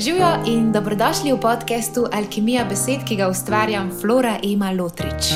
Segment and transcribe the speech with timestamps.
[0.00, 5.34] Živijo in dobrodošli v podkastu Alkimija besed, ki ga ustvarjam Flora Ema Lotrič.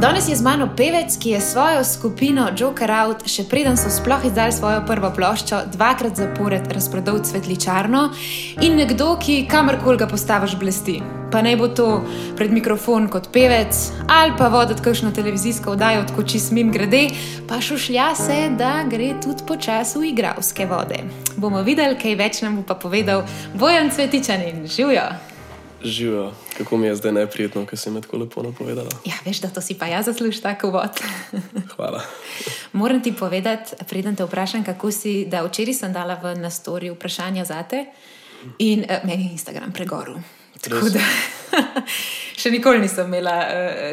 [0.00, 4.24] Danes je z mano pevec, ki je svojo skupino Joker Out, še preden so sploh
[4.24, 8.08] izdali svojo prvo ploščo, dvakrat zapored razprodal cvetličarno
[8.64, 11.02] in nekdo, ki kamorkoli ga postaviš blesti.
[11.30, 11.86] Pa naj bo to
[12.34, 13.76] pred mikrofon kot pevec
[14.10, 17.04] ali pa voditi kakšno televizijsko oddajo, kot če smem grede,
[17.46, 21.04] pa šušlja se, da gre tudi počasi v igravske vode.
[21.38, 23.22] Bomo videli, kaj več nam bo pa povedal
[23.54, 25.06] Bojan Cvetičan in živijo.
[25.84, 28.90] Živijo, kako mi je zdaj neprijetno, ker si me tako lepo napovedala.
[29.06, 30.98] Ja, veš, da to si pa jaz zaslužim tako vod.
[31.76, 32.02] Hvala.
[32.72, 37.44] Moram ti povedati, preden te vprašam, kako si, da včeraj sem dala v nastori vprašanja
[37.44, 37.86] za te
[38.58, 40.18] in uh, meni je Instagram pregoril.
[40.60, 41.04] Tako da
[42.40, 43.36] še nikoli nisem imela,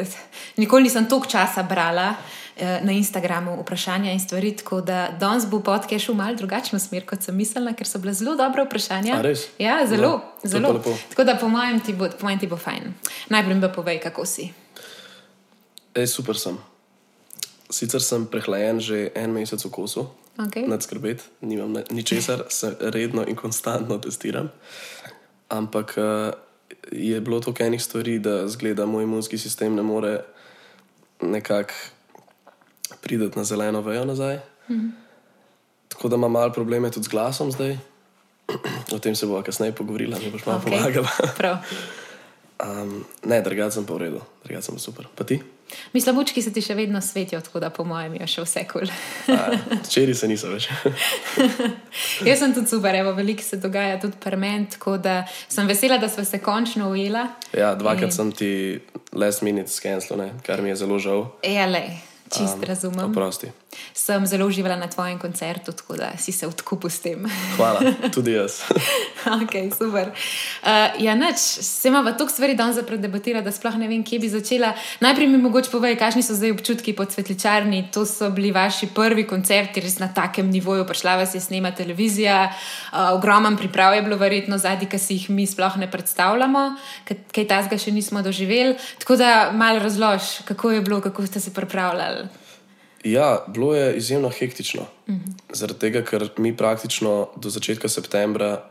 [0.02, 0.18] uh,
[0.56, 4.52] nikoli nisem toliko časa brala uh, na Instagramu vprašanja in stvari.
[4.56, 8.12] Tako da danes bo podcast šel malo drugačno smer, kot sem mislila, ker so bile
[8.12, 9.18] zelo dobre vprašanja.
[9.58, 10.76] Ja, zelo, je zelo.
[11.10, 12.94] Tako da po mojem ti bo, po mojem ti bo fajn.
[13.32, 14.50] Najprej mi pa povej, kako si.
[15.94, 16.58] Ej, super sem.
[17.70, 20.68] Sicer sem prehlajen že en mesec v kosu, Okay.
[20.70, 24.48] nad skrbeti, nimam ničesar, se redno in konstantno testiram.
[25.48, 26.30] Ampak uh,
[26.92, 30.20] je bilo toliko enih stvari, da zgleda moj imunski sistem ne more
[31.20, 31.74] nekako
[33.00, 34.38] priti na zeleno vejo nazaj.
[34.70, 34.88] Mhm.
[35.88, 37.78] Tako da imam malo probleme tudi z glasom zdaj.
[38.94, 40.64] O tem se bomo kasneje pogovorila, mi boš malo okay.
[40.64, 41.62] pomagala.
[42.58, 45.06] Um, ne, drugače sem pa v redu, drugače sem pa super.
[45.14, 45.38] Pa ti?
[45.92, 48.88] Mislim, lučki se ti še vedno svetijo, tako da po mojem je še vse kul.
[49.28, 49.38] A,
[49.84, 50.68] Včeraj se nisem več.
[52.28, 56.08] Jaz sem tudi super, evo, veliko se dogaja tudi perment, tako da sem vesela, da
[56.08, 57.28] smo se končno ujela.
[57.56, 58.50] Ja, dvakrat In- sem ti
[59.12, 61.26] last minute skenslil, ne, kar mi je zelo žal.
[61.42, 61.84] Ja, le,
[62.32, 63.10] čist um, razumem.
[63.10, 63.52] Oprosti.
[63.92, 67.26] Sem zelo uživala na tvojem koncertu, tako da si se odkupil s tem.
[67.56, 67.80] Hvala,
[68.14, 68.62] tudi jaz.
[69.42, 70.08] ok, super.
[70.08, 74.18] Uh, ja, nič, se imamo toliko stvari danes za predebatirati, da sploh ne vem, kje
[74.18, 74.72] bi začela.
[75.00, 77.90] Najprej mi mogoče povej, kakšni so zdaj občutki po cvetličarni.
[77.92, 82.48] To so bili vaši prvi koncerti, res na takem nivoju, prišla vas je snema televizija,
[82.48, 86.66] uh, ogromen priprav je bilo verjetno zadnji, ki si jih mi sploh ne predstavljamo,
[87.04, 88.78] kaj, tazga še nismo doživeli.
[88.98, 92.47] Tako da malo razlož, kako je bilo, kako ste se pripravljali.
[93.04, 94.86] Ja, bilo je izjemno hektično.
[95.52, 98.64] Zaradi tega, ker mi praktično do začetka septembra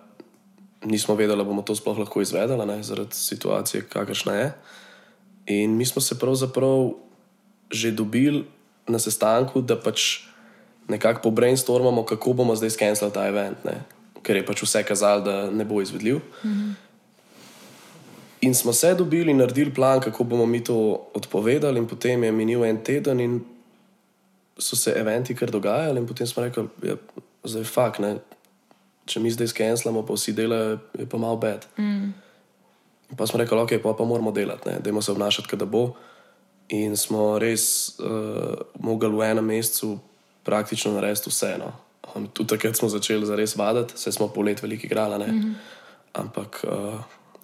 [0.86, 4.52] nismo vedeli, da bomo to sploh lahko izvedeli, ne, zaradi situacije, kakršna je.
[5.46, 6.92] In mi smo se pravzaprav
[7.72, 8.46] že dobili
[8.88, 10.24] na sestanku, da pač
[10.88, 13.84] nekako pobrainstormamo, kako bomo zdaj skenirali ta event, ne,
[14.24, 16.22] ker je pač vse kazalo, da ne bo izvedljiv.
[18.42, 22.32] In smo se dobili in naredili plan, kako bomo mi to odpovedali, in potem je
[22.32, 23.40] minil en teden, in
[24.60, 26.98] so se eventi kar dogajali, in potem smo rekli, da je
[27.44, 28.18] zdaj fakt, ne.
[29.08, 31.66] Če mi zdaj skenslamo, pa vsi delajo, je pa malo bed.
[31.80, 32.12] Mm.
[33.16, 35.94] Pa smo rekli, ok, pa, pa moramo delati, da je se obnašati, da bo.
[36.70, 40.00] In smo res uh, mogli v enem mesecu
[40.44, 41.54] praktično narediti vse.
[41.60, 41.72] No.
[42.16, 45.32] Um, Tudi takrat smo začeli zares vaditi, se smo polet veliko igrali.
[45.32, 45.54] Mm -hmm.
[46.14, 47.00] Ampak uh,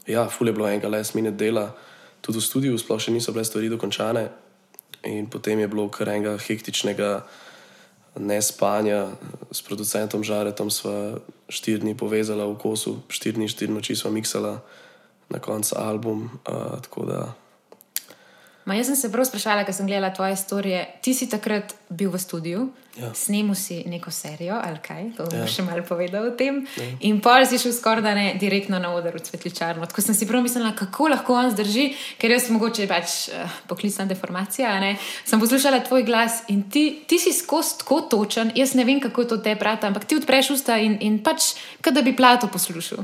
[0.07, 1.71] ja, ful je bilo enega last minute dela,
[2.21, 4.29] tudi v studiu, sploh še niso bile stvari dokončane.
[5.03, 7.25] In potem je bilo kar enega hektičnega
[8.19, 9.11] nespanja
[9.51, 11.19] s producentom Žaretom, sva
[11.49, 14.61] štiri dni povezala v kosu, štiri dni, štiri noči sva miksala
[15.29, 16.29] na koncu album.
[16.45, 17.19] Uh, tako da
[18.65, 20.87] Ma, jaz sem se prav sprašvala, ker sem gledala tvoje storije.
[21.01, 23.09] Ti si takrat bil v studiu, Ja.
[23.11, 25.47] snemal si neko serijo ali kaj, to boš Ja.
[25.47, 26.61] še malo povedal o tem.
[27.01, 29.85] In pol si šel skoraj da ne direktno na oder v cvetličarno.
[29.85, 31.87] Tako sem si prav mislila, kako lahko on zdrži,
[32.17, 34.79] ker jaz mogoče pač uh, poklicna deformacija.
[34.79, 34.95] ne.
[35.25, 38.51] Sem poslušala tvoj glas in ti, ti si skozi tako točen.
[38.55, 41.93] Jaz ne vem, kako to te prata, ampak ti odpreš usta in, in pač, kot
[41.93, 43.01] da bi plato poslušal.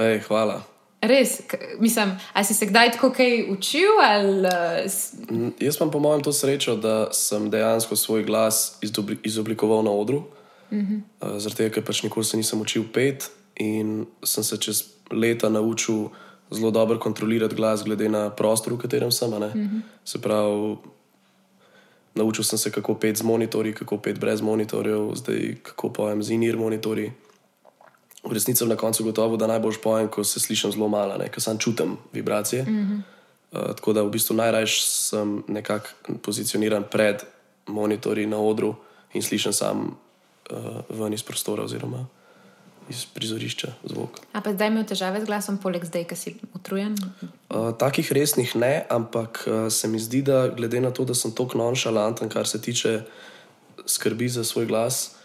[0.00, 0.62] Ej, hvala.
[1.00, 1.40] Res,
[1.78, 4.50] mislim, ali si se kdaj tako kaj učil ali uh,
[4.86, 9.82] s- N- Jaz imam po mojem to srečo, da sem dejansko svoj glas izobli- izoblikoval
[9.84, 10.22] na odru.
[10.72, 11.00] Mm -hmm.
[11.28, 15.48] uh, Zaradi tega, ker pač nikoli se nisem učil pet in sem se čez leta
[15.48, 16.08] naučil
[16.50, 19.30] zelo dobro kontrolirati glas, glede na prostor, v katerem sem.
[19.30, 19.80] Mm -hmm.
[20.04, 20.76] Se pravi,
[22.14, 26.30] naučil sem se, kako pet z monitorji, kako pet brez monitorjev, zdaj kako pojem z
[26.30, 27.12] in-ear monitorji.
[28.24, 31.58] V resnici na koncu gotovo, da najbolj pojem, ko se slišim zelo malo, ker sam
[31.58, 32.62] čutim vibracije.
[32.62, 33.00] Mm -hmm.
[33.52, 35.88] uh, tako da v bistvu najraje sem nekako
[36.22, 37.22] pozicioniran pred
[37.66, 38.74] monitorji na odru
[39.14, 39.96] in slišim sam
[40.50, 40.56] uh,
[40.88, 42.06] ven iz prostora oziroma
[42.88, 44.20] iz prizorišča zvok.
[44.32, 46.96] A pa zdaj imel težave z glasom, poleg zdaj, ki si utrujen.
[47.50, 51.34] Uh, takih resnih ne, ampak uh, se mi zdi, da glede na to, da sem
[51.36, 53.02] tako nonšalanten, kar se tiče
[53.86, 55.17] skrbi za svoj glas,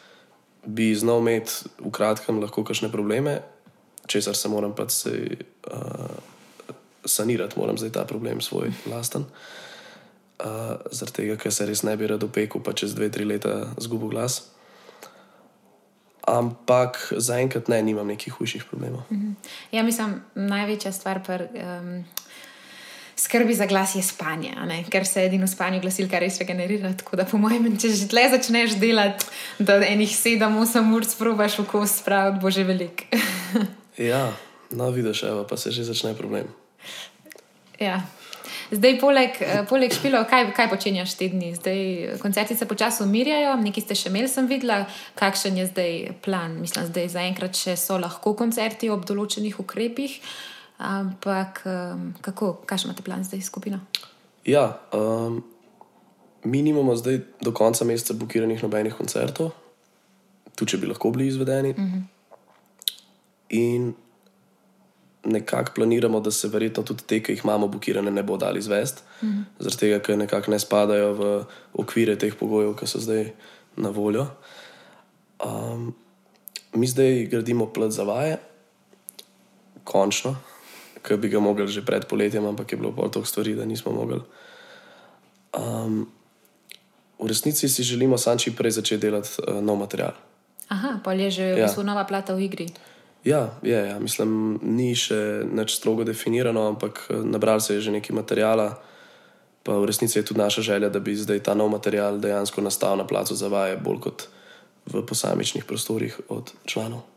[0.66, 3.42] bi znal imeti v kratkem lahko kakšne probleme.
[4.08, 5.14] česar se moram pač uh,
[7.06, 9.26] sanirati, moram zdaj ta problem svoj lasten.
[10.44, 13.72] Uh, zaradi tega, ker se res ne bi rad opekel, pa čez dve, tri leta
[13.80, 14.50] zgubil glas.
[16.28, 19.04] Ampak zaenkrat ne, nimam nekih hujših problemov.
[19.72, 22.04] Ja, mislim, največja stvar pri um,
[23.24, 24.84] skrbi za glas je spanje, ne?
[24.92, 26.92] ker se edino spanje glasilka res regenerira.
[27.00, 29.30] Tako da, po mojem, če že tle začneš delati,
[29.60, 33.08] da enih 7-8 ur sprobaš v kost spraviti, bo že velik.
[33.94, 34.32] Ja,
[34.74, 36.48] no, vidiš, evo, pa se že začne problem.
[37.80, 38.02] ja.
[38.74, 41.52] Zdaj, poleg, eh, poleg špilov, kaj, kaj počenjaš te dni?
[41.56, 44.88] Zdaj, koncerti se počasi umirjajo, nekaj ste še imeli, sem videla,
[45.20, 45.94] kakšen je zdaj
[46.26, 46.58] plan.
[46.58, 50.18] Mislim, da zaenkrat še so lahko koncerti ob določenih ukrepih,
[50.78, 53.80] ampak em, kako, kakšen imate plan zdaj skupino?
[54.46, 55.44] Ja, um,
[56.44, 59.52] mi nimamo zdaj do konca meseca blokiranih nobenih koncertov,
[60.56, 61.74] tudi če bi lahko bili izvedeni.
[61.78, 62.04] Mm -hmm.
[63.50, 63.94] In
[65.24, 69.02] nekako planiramo, da se verjetno tudi te, ki jih imamo blokirane, ne bo dali izvesti,
[69.22, 69.44] mm -hmm.
[69.60, 73.32] zaradi tega, ker nekako ne spadajo v okvire teh pogojev, ki so zdaj
[73.76, 74.28] na voljo.
[75.46, 75.96] Um,
[76.74, 78.38] mi zdaj gradimo plat za vaje,
[79.84, 80.36] končno,
[81.04, 83.92] ki bi ga mogli že pred poletjem, ampak je bilo pol toliko stvari, da nismo
[83.92, 84.22] mogli.
[85.54, 86.08] Um,
[87.20, 90.16] v resnici si želimo sam čim prej začeti delati uh, nov material.
[90.68, 91.66] Aha, pa je že v Ja.
[91.68, 92.68] bistvu nova plata v igri.
[93.24, 97.92] Ja, je, ja, mislim, ni še nič strogo definirano, ampak eh, nabrali se je že
[97.92, 98.80] nekaj materijala.
[99.64, 102.98] Pa v resnici je tudi naša želja, da bi zdaj ta nov material dejansko nastal
[103.00, 104.28] na placu za vaje, bolj kot
[104.92, 107.08] v posamičnih prostorih od članov.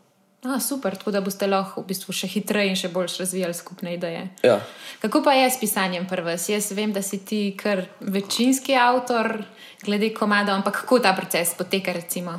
[0.45, 3.95] A, super, tako da boste lahko v bistvu še hitreje in še bolj razvijali skupne
[3.97, 4.27] ideje.
[4.45, 4.59] Ja,
[5.01, 6.37] Kako pa je s pisanjem prvega?
[6.37, 9.41] Jaz vem, da si ti kar večinski avtor,
[9.83, 11.93] glede komada, ampak kako ta proces poteka?
[11.93, 12.37] Recimo?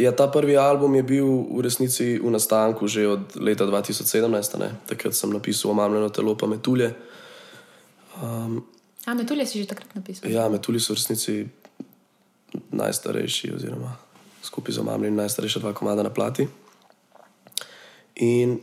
[0.00, 4.58] ja, ta prvi album je bil v resnici v nastanku že od leta 2017.
[4.58, 4.72] Ne?
[4.88, 6.94] Takrat sem napisal Omamljeno telo pa metulje.
[8.22, 8.64] Um,
[9.06, 10.30] A, metulje si že takrat napisal.
[10.30, 11.34] Ja, metulji so v resnici
[12.72, 14.09] najstarejši, oziroma
[14.42, 16.48] skupaj z omamljenjem najstarejša dva komada na plati.
[18.16, 18.60] In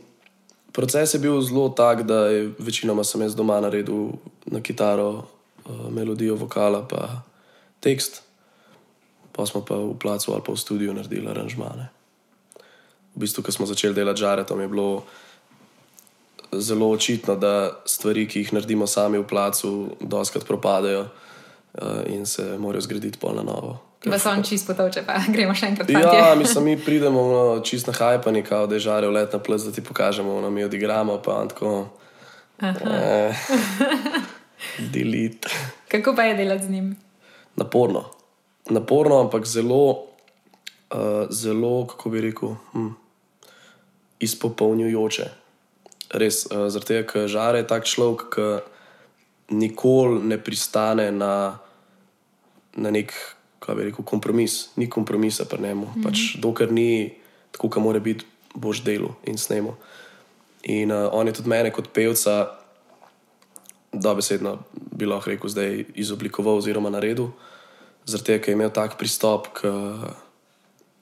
[0.72, 4.12] proces je bil zelo tak, da je večinoma sem jaz doma naredil
[4.46, 7.22] na kitaro uh, melodijo, vokala, pa
[7.80, 8.22] tekst,
[9.32, 11.88] pa smo pa v placu ali pa v studiu naredili aranžmane.
[13.14, 15.04] V bistvu, ko smo začeli delati žaretom, je bilo
[16.52, 22.58] zelo očitno, da stvari, ki jih naredimo sami v placu, doskrat propadajo uh, in se
[22.58, 23.87] morajo zgraditi pol na novo.
[24.06, 25.90] Vas on čist potovče, pa gremo še enkrat.
[25.90, 26.18] fantje.
[26.18, 29.66] Ja, mislim, mi pridemo no, čist na hajpani, kao da je žarev let na ples,
[29.66, 31.72] da ti pokažemo, no, mi odigramo, pa on tako.
[32.62, 33.34] Eh,
[34.94, 35.50] delete.
[35.88, 36.96] Kako pa je delati z njim?
[37.56, 38.04] Naporno.
[38.70, 42.88] Naporno, ampak zelo, uh, zelo, kako bi rekel, hm,
[44.20, 45.28] izpopolnjujoče.
[46.10, 48.48] Res, uh, zaradi tega, ker žare je tak človek, ki
[49.48, 51.58] nikoli ne pristane na,
[52.76, 53.14] na nek,
[53.58, 54.68] kaj bi rekel, kompromis.
[54.76, 55.86] Ni kompromisa pri njemu.
[55.86, 56.04] Mm -hmm.
[56.04, 57.14] pač, dokler ni
[57.50, 58.24] tako, kot mora biti,
[58.54, 59.76] boš delo in snemo.
[60.62, 62.58] In uh, on je tudi mene kot pevca,
[63.92, 67.30] dobesedno bi lahko rekel, zdaj izoblikoval oziroma naredil,
[68.04, 69.70] zaradi tega, ker je imel tak pristop, k,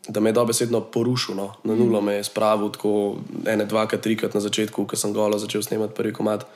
[0.08, 1.34] da me je dobesedno porušil.
[1.34, 1.54] No.
[1.64, 5.62] Na nulo me je spravil tako ene, dvakrat, trikrat na začetku, ko sem golo začel
[5.62, 6.46] snemati prvi komat,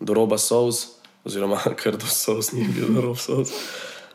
[0.00, 0.86] do roba souz,
[1.24, 3.52] oziroma kar do souz, ni bil do roba souz.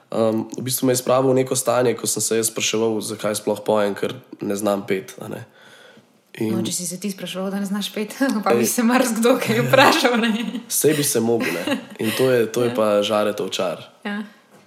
[0.07, 3.35] Um, v bistvu me je spravil v neko stanje, ko sem se jaz spraševal, zakaj
[3.43, 5.11] sploh pojem, ker ne znam pet.
[5.27, 5.43] ne.
[6.37, 8.13] In No, če si se ti sprašoval, da ne znaš pet,
[8.45, 10.15] pa bi se marsikdo kaj vprašal.
[10.21, 10.31] Ne?
[10.79, 11.77] Sej bi se mogel, ne.
[11.99, 13.83] In to je, to je pa žaretov čar.
[14.05, 14.21] Ja.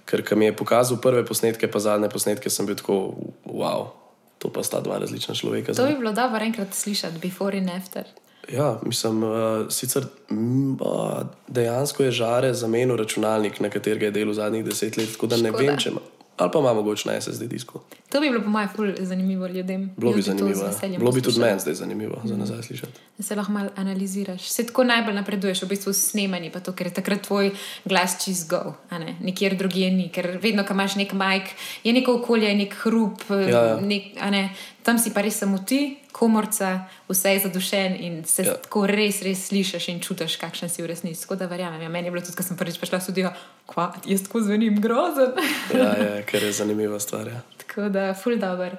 [0.05, 3.15] Ker ko mi je pokazal prve posnetke, pa zadnje posnetke, sem bil tako,
[3.47, 3.95] wow,
[4.37, 5.73] to pa sta dva različna človeka.
[5.73, 8.03] To bi bilo dobro enkrat slišati, before in after.
[8.49, 9.31] Ja, mislim, uh,
[9.69, 15.11] sicer mm, uh, dejansko je žare zamenil računalnik, na katerega je delal zadnjih deset let,
[15.11, 15.67] tako da ne Škoda.
[15.67, 15.99] vem, če ima.
[16.37, 17.79] Ali pa ima mogoče na SSD disku.
[18.09, 19.91] To bi bilo po mojem ful zanimivo ljudem.
[19.97, 20.63] Bilo bi zanimivo.
[20.83, 20.97] ja.
[20.97, 22.91] Bilo bi tudi meni zdaj zanimivo za nazaj slišati.
[23.17, 24.49] Da se lahko malo analiziraš.
[24.49, 27.51] Se tako najbolj napreduješ, v bistvu snemanje, pa to, ker je takrat tvoj
[27.85, 29.15] glas čist go, a ne?
[29.21, 30.09] nikjer drugje ni.
[30.09, 31.43] Ker vedno, ko imaš nek majk,
[31.83, 33.79] je neko okolje, je nek hrup, Ja, ja.
[33.79, 34.49] nek, ne,
[34.83, 38.53] tam si pa res samo ti, komorca, vse je zadušen in se Ja.
[38.53, 41.21] tako res, res slišiš in čutiš, kakšen si v resnici.
[41.21, 41.81] Tako da verjamem.
[41.81, 43.31] Ja, meni je bilo tudi, ko sem prvič prišla v studio,
[43.65, 45.31] kva, jaz tako zvenim grozen.
[45.73, 47.27] Ja, ja, ker je zanimiva stvar.
[47.27, 47.41] Ja.
[47.57, 48.75] Tako da, ful dobr.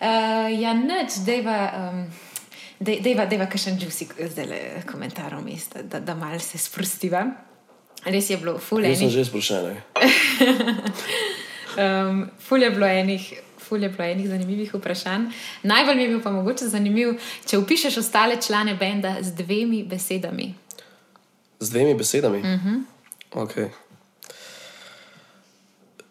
[0.00, 1.60] Uh, ja, nič, deva.
[1.90, 2.06] Um,
[2.78, 7.24] Dejva, dejva, kakšen juicy zdaj le komentar vmes, da, da, da malo se sprostiva.
[8.06, 9.80] Res je bilo, ful Jaz sem že sprošen.
[11.74, 13.24] um, ful je bilo enih
[13.68, 15.28] ful je bilo enih zanimivih vprašanj.
[15.62, 17.14] Najbolj mi je bil pa mogoče zanimiv,
[17.46, 20.54] če upišeš ostale člane benda z dvemi besedami.
[21.60, 22.38] Z dvemi besedami.
[22.38, 22.82] Mm -hmm.
[23.42, 23.68] okay.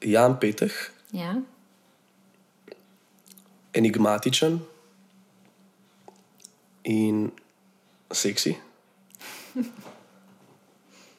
[0.02, 0.74] Jan Peteh,
[1.12, 1.36] Ja?
[3.74, 4.60] enigmatičen
[6.84, 7.32] in
[8.12, 8.56] seksi.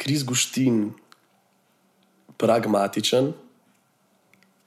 [0.00, 0.94] Kris Guštin,
[2.36, 3.32] pragmatičen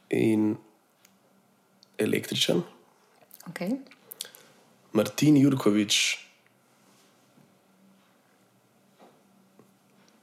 [0.10, 0.58] in
[2.02, 2.62] električen.
[3.50, 3.78] Okay.
[4.94, 5.98] Martin Jurkovič,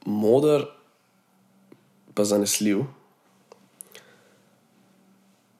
[0.05, 0.65] moder,
[2.13, 2.83] pa zanesljiv.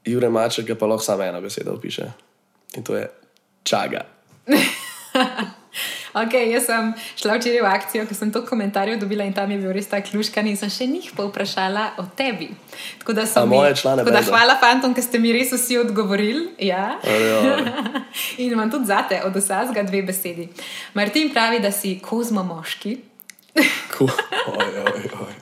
[0.05, 2.11] Jure Maček ga pa lahko samo ena beseda opiše.
[2.77, 3.07] In to je
[3.63, 4.05] čaga.
[6.13, 9.57] Okay, jaz sem šla včeraj v akcijo, ker sem to komentarjev dobila in tam je
[9.57, 12.49] bil res ta kluškan in sem še njih povprašala o tebi.
[12.99, 16.47] Tako da, mi- moje člane da hvala fantom, ker ste mi res vsi odgovorili.
[16.59, 16.97] Ja.
[18.41, 20.49] In imam tudi zate od vsega dve besedi.
[20.93, 22.97] Martin pravi, da si kozmo moški,
[23.93, 24.09] Cool.
[24.47, 25.33] Oj, oj, oj.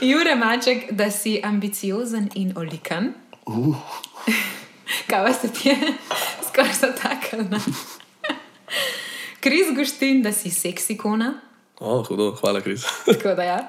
[0.00, 3.12] Jure Maček, da si ambiciozen in olikan.
[3.46, 3.76] Uh,
[5.10, 5.76] Kaj vas ti je
[6.48, 7.60] skoraj zataknilo?
[9.40, 11.40] Kris Guštin, da si seksi kona.
[11.80, 12.84] oh, hudo, hvala, Kris.
[13.06, 13.68] Tako da ja.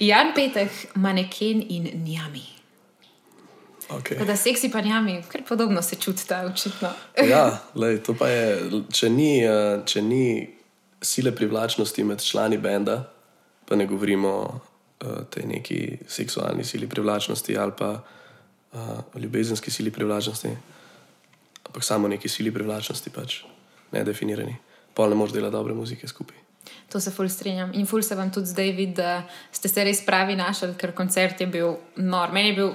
[0.00, 2.44] Jan Peteh, maneken in njami.
[3.88, 4.26] Okay.
[4.26, 6.88] Da seksi pa njami, kar podobno se čutita, očitno.
[7.28, 10.48] Ja, lej, to pa je, če ni, eh, če ni
[11.02, 13.02] sile privlačnosti med člani benda,
[13.68, 14.60] pa ne govorimo o
[15.30, 17.90] tej neki seksualni sili privlačnosti ali pa
[18.72, 18.80] uh,
[19.14, 20.48] ljubezenski sili privlačnosti,
[21.66, 23.42] ampak samo neki sili privlačnosti, pač
[23.92, 24.56] nedefinirani.
[24.98, 26.36] Pol ne moreš delati dobre muzike skupaj.
[26.90, 27.70] To se ful strinjam.
[27.78, 29.22] In ful se vam tudi zdaj vidi, da
[29.54, 32.32] ste se res pravi našli, ker koncert je bil nor.
[32.34, 32.72] Meni je bil,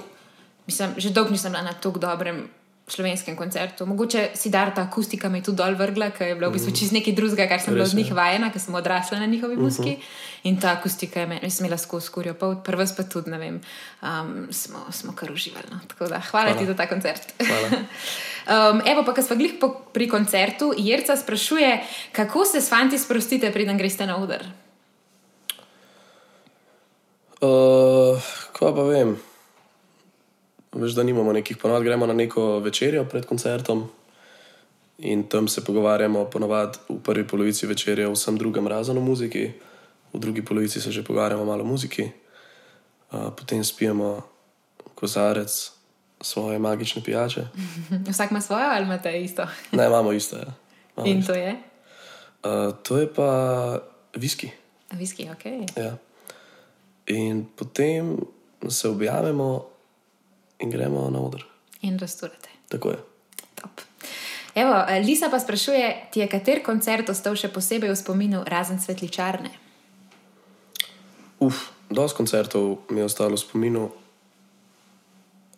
[0.66, 2.46] mislim, že dolgo nisem bila na tako dobrem
[2.88, 3.86] slovenskem koncertu.
[3.86, 6.92] Mogoče si dar ta akustika je tudi dol vrgla, ker je bila v bistvu čist
[6.92, 9.96] nekaj drugega, kar sem bila od njih vajena, ker sem odrasla na njihovi muski.
[10.44, 13.60] In ta akustika je meni, sem imela skozi skurjo, pa prvo pa tudi, ne vem,
[14.02, 15.72] um, smo, smo kar uživali.
[15.72, 15.80] No.
[15.88, 17.32] Tako da hvala, hvala ti za ta koncert.
[18.44, 21.80] Um, evo pa, ko smo glih po, pri koncertu, Jerca sprašuje,
[22.12, 24.44] kako se s fanti sprostite, preden greste na oder.
[27.40, 28.20] Uh,
[28.52, 29.16] kaj pa vem?
[30.84, 33.86] Veš, da nimamo nekih ponavad, gremo na neko večerjo pred koncertom
[34.98, 39.48] in tam se pogovarjamo, ponovadi v prvi polovici večerja, o vsem drugem, razen o muziki,
[40.12, 44.22] v drugi polovici se že pogovarjamo malo o muziki, uh, potem spijemo
[44.94, 45.72] kozarec
[46.20, 47.46] svoje magične pijače.
[48.10, 49.46] Vsak ima svojo ali imate isto?
[49.72, 50.36] Ne, imamo isto.
[50.36, 50.52] Ja.
[50.96, 51.32] Imamo In isto.
[51.32, 51.56] to je?
[52.44, 53.78] Uh, to je pa
[54.14, 54.50] viski.
[54.92, 55.44] Viski, ok.
[55.76, 55.96] Ja.
[57.06, 58.16] In potem
[58.68, 59.73] se objavimo
[60.58, 61.44] in gremo na oder.
[61.80, 62.48] In rasturate.
[62.68, 62.98] Tako je.
[63.54, 63.80] Top.
[64.54, 68.78] Evo, eh, Lisa pa sprašuje, ti je kater koncert ostal še posebej v spominu, razen
[68.80, 69.50] svetličarne?
[71.42, 73.90] Uf, dosti koncertov mi je ostalo v spominu,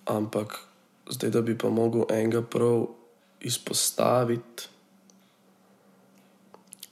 [0.08, 0.56] ampak
[1.12, 2.88] zdaj, da bi pa mogel enega prav
[3.40, 4.72] izpostaviti,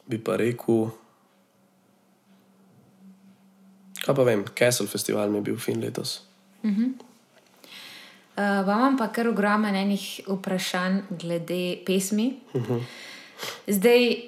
[0.07, 0.93] bi pa rekel.
[4.05, 6.21] Kaj pa vem, Castle Festival mi je bil fin letos.
[6.61, 6.93] Uh,
[8.37, 12.41] vam imam pa kar ogromno enih vprašanj glede pesmi.
[12.53, 12.85] Uh -huh.
[13.67, 14.21] Zdaj,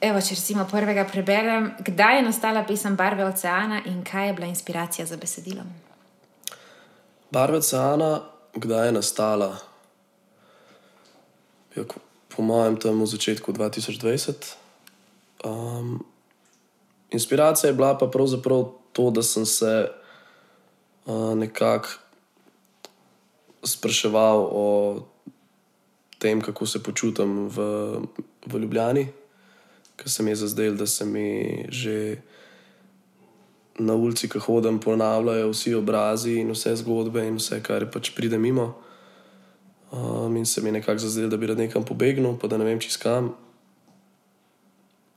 [0.00, 4.46] evo, če recimo prvega preberem, kdaj je nastala pesem Barve oceana in kaj je bila
[4.46, 5.62] inspiracija za besedilo?
[7.30, 8.20] Barva oceana,
[8.54, 9.56] kdaj je nastala?
[11.76, 12.00] Ja, ko-
[12.36, 14.54] po mojem, tam v začetku 2020.
[15.44, 16.04] Um,
[17.10, 19.90] inspiracija je bila pa pravzaprav to, da sem se
[21.06, 21.88] uh, nekako
[23.68, 24.66] spraševal o
[26.18, 27.58] tem, kako se počutim v,
[28.46, 29.06] v Ljubljani,
[29.96, 32.18] ker se mi je zazdel, da se mi že
[33.78, 38.38] na ulici, ko hodim, ponavljajo vsi obrazi in vse zgodbe in vse, kar pač pride
[38.38, 38.74] mimo.
[39.92, 42.66] Um, in se mi je nekako zazdel, da bi rad nekam pobegnil, pa da ne
[42.66, 43.32] vem, čez kam.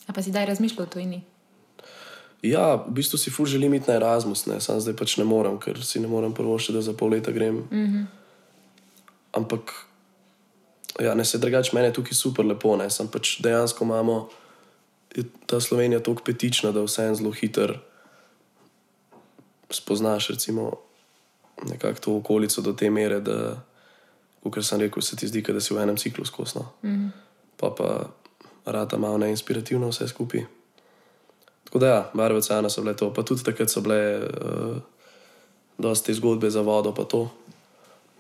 [0.07, 1.23] A pa si daj razmišljal o tujini?
[2.41, 4.61] Ja, v bistvu si fur želim iti na Erasmus, ne?
[4.61, 7.31] sam zdaj pač ne morem, ker si ne morem prvo še, da za pol leta
[7.31, 7.65] grem.
[7.69, 8.05] Mm -hmm.
[9.31, 9.71] Ampak,
[10.99, 12.89] ja, ne se drugače, meni je tukaj super lepo, ne?
[12.89, 14.29] sem pač dejansko imamo
[15.15, 17.77] je ta Slovenija tako petična, da vse en zelo hiter
[19.69, 20.71] spoznaš, recimo,
[21.63, 23.63] nekako to okolico do te mere, da,
[24.43, 26.71] kot sem rekel, se ti zdi, da si v enem ciklu skosno.
[26.83, 27.09] Mm -hmm.
[27.57, 28.09] Pa pa
[28.65, 30.45] rata malo neinspirativno vse skupaj.
[31.63, 34.77] Tako da, ja, barve oceana so bile to, pa tudi takrat so bile uh,
[35.77, 37.31] dosti zgodbe za vodo, pa to.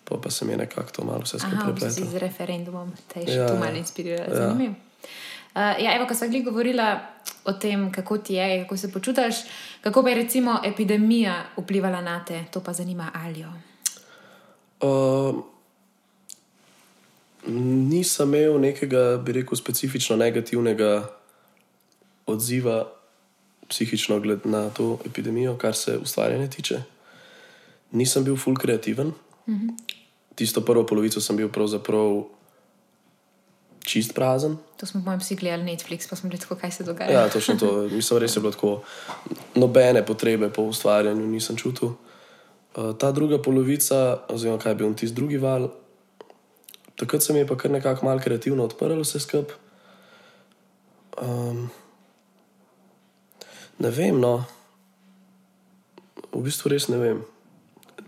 [0.05, 3.47] Pa, pa se mi je nekako to malo vse skupaj z referendumom te še Ja,
[3.47, 3.59] tu ja.
[3.59, 4.29] malo inspirirala.
[4.29, 4.47] Ja.
[4.47, 4.75] Zanimivo.
[5.51, 6.99] Uh, ja, evo, ko smo glih govorila
[7.45, 9.35] o tem, kako ti je, kako se počutiš,
[9.81, 13.51] kako pa je recimo epidemija vplivala na te, to pa zanima Aljo.
[14.81, 15.43] Uh,
[17.91, 21.09] nisem imel nekega, bi rekel, specifično negativnega
[22.25, 22.85] odziva
[23.67, 26.81] psihično gled na to epidemijo, kar se ustvarjanja tiče.
[27.91, 29.11] Nisem bil full kreativen.
[29.47, 29.77] -hmm.
[30.35, 32.23] Tisto prvo polovico sem bil pravzaprav
[33.83, 34.57] čist prazen.
[34.77, 37.11] To smo, mojem, vsi gledali Netflix, pa smo bili tako, kaj se dogaja.
[37.11, 37.81] Ja, točno to.
[37.91, 38.81] Mislim, res je bilo tako.
[39.55, 41.87] Nobene potrebe po ustvarjanju nisem čutil.
[42.75, 45.69] Uh, ta druga polovica, oziroma kaj je bil tisti drugi val,
[46.95, 49.55] takrat se mi je pa kar nekako malo kreativno odprlo vse skupaj.
[51.21, 51.69] Um,
[53.79, 54.45] ne vem, no.
[56.31, 57.23] V bistvu res ne vem.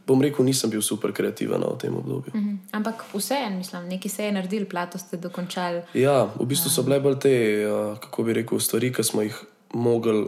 [0.08, 2.34] Bom rekel, nisem bil super kreativen no, v tem obdobju.
[2.36, 2.56] Mhm.
[2.76, 5.82] Ampak vseeno, mislim, nekaj se je naredil, plato ste dokončali.
[5.94, 7.34] Ja, v bistvu so bile bolj te,
[7.68, 9.38] uh, kako bi rekel, stvari, ki smo jih
[9.74, 10.28] mogli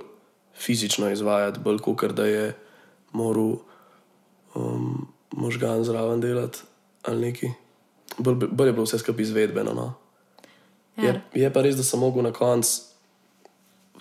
[0.55, 2.53] fizično izvajati, bolj kot da je
[3.12, 3.58] moral
[4.55, 6.60] um, možgan zraven delati
[7.03, 7.51] ali neki.
[8.17, 9.74] Bolj, bolj je bilo vse skupaj izvedbeno.
[9.74, 9.94] No.
[10.98, 11.03] Ja.
[11.03, 12.82] Je, je pa res, da sem mogel na koncu,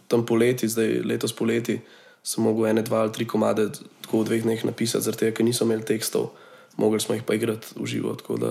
[0.08, 1.80] tam poleti, zdaj letos poleti,
[2.22, 3.68] sem mogel ene, dva ali tri komade
[4.04, 6.30] tako v dveh dneh napisati, zaradi tega, ker nismo imeli tekstov,
[6.76, 8.12] mogli smo jih pa igrati v živo.
[8.20, 8.50] Tako da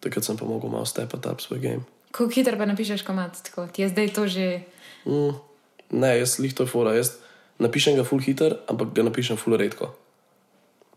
[0.00, 1.84] takrat sem pa mogel malo stepati up svoj game.
[2.10, 4.64] Kako hitro pa napišeš komat, tako ti je zdaj to že.
[5.04, 5.36] Mm,
[6.00, 6.96] ne, jaz lih to je fora.
[6.96, 7.20] Jaz
[7.58, 9.92] napišem ga full hiter, ampak ga napišem full redko.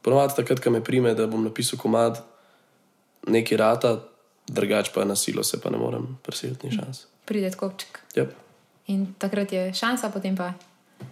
[0.01, 2.21] Ponovadi takrat, ko me prime, da bom napisal komad,
[3.27, 3.99] neki rata,
[4.47, 7.03] drugač pa na silo se pa ne morem preseliti, ni šans.
[7.27, 7.99] Pride kopček.
[8.15, 8.31] Yep.
[8.89, 10.53] In takrat je šansa, potem pa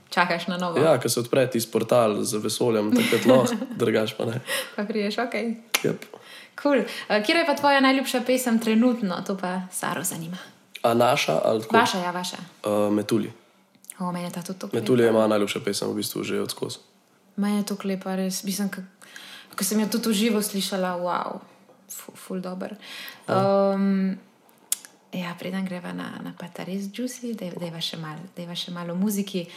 [0.09, 0.79] čakaš na novo.
[0.79, 4.41] Ja, ko se odpre tisti portal z vesoljem, takrat lahko, drugač pa ne.
[4.75, 5.35] Pa prideš, ok.
[5.83, 6.05] Yep.
[6.57, 6.81] Cool.
[7.09, 10.37] Uh, Kje je pa tvoja najljubša pesem trenutno, to pa Saro zanima.
[10.81, 11.77] A naša ali tako?
[11.77, 12.37] Vaša, ja, vaša.
[12.65, 13.31] Uh, metulji.
[13.99, 14.69] O, meni je ta tudi to.
[14.73, 16.77] Metulji je moja najljubša pesem, v bistvu že od skozi.
[17.35, 18.43] Meni je to klepa, res.
[18.43, 18.81] Mislim, ka,
[19.57, 21.41] ko sem jo tudi v živo slišala, wow,
[21.89, 22.77] ful, ful dober.
[23.29, 24.17] Um,
[25.13, 28.19] ja, preden greva na, na pa ta res juicy, da je še malo
[28.73, 29.47] mal o muziki.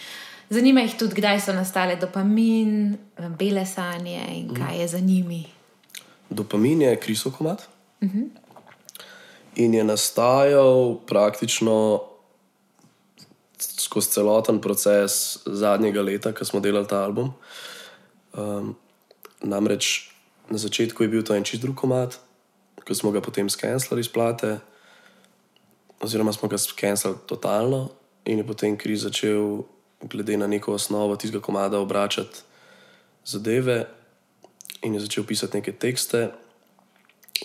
[0.50, 2.96] Zanima jih tudi, kdaj so nastale dopamin,
[3.38, 5.46] bele sanje in kaj je za njimi.
[6.30, 7.68] Dopamin je krisov komat.
[8.00, 8.28] Uh -huh.
[9.56, 12.00] In je nastajal praktično
[13.58, 17.32] skozi celoten proces zadnjega leta, ko smo delali ta album.
[18.32, 18.76] Um,
[19.42, 20.10] namreč
[20.50, 22.18] na začetku je bil to en čist drug komat,
[22.86, 24.58] ko smo ga potem skenslali iz plate,
[26.00, 27.88] oziroma smo ga skenslali totalno,
[28.24, 29.62] in je potem kriz začel,
[30.02, 32.40] glede na neko osnovo tistega komada, obračati
[33.24, 33.86] zadeve
[34.82, 36.30] in je začel pisati neke tekste.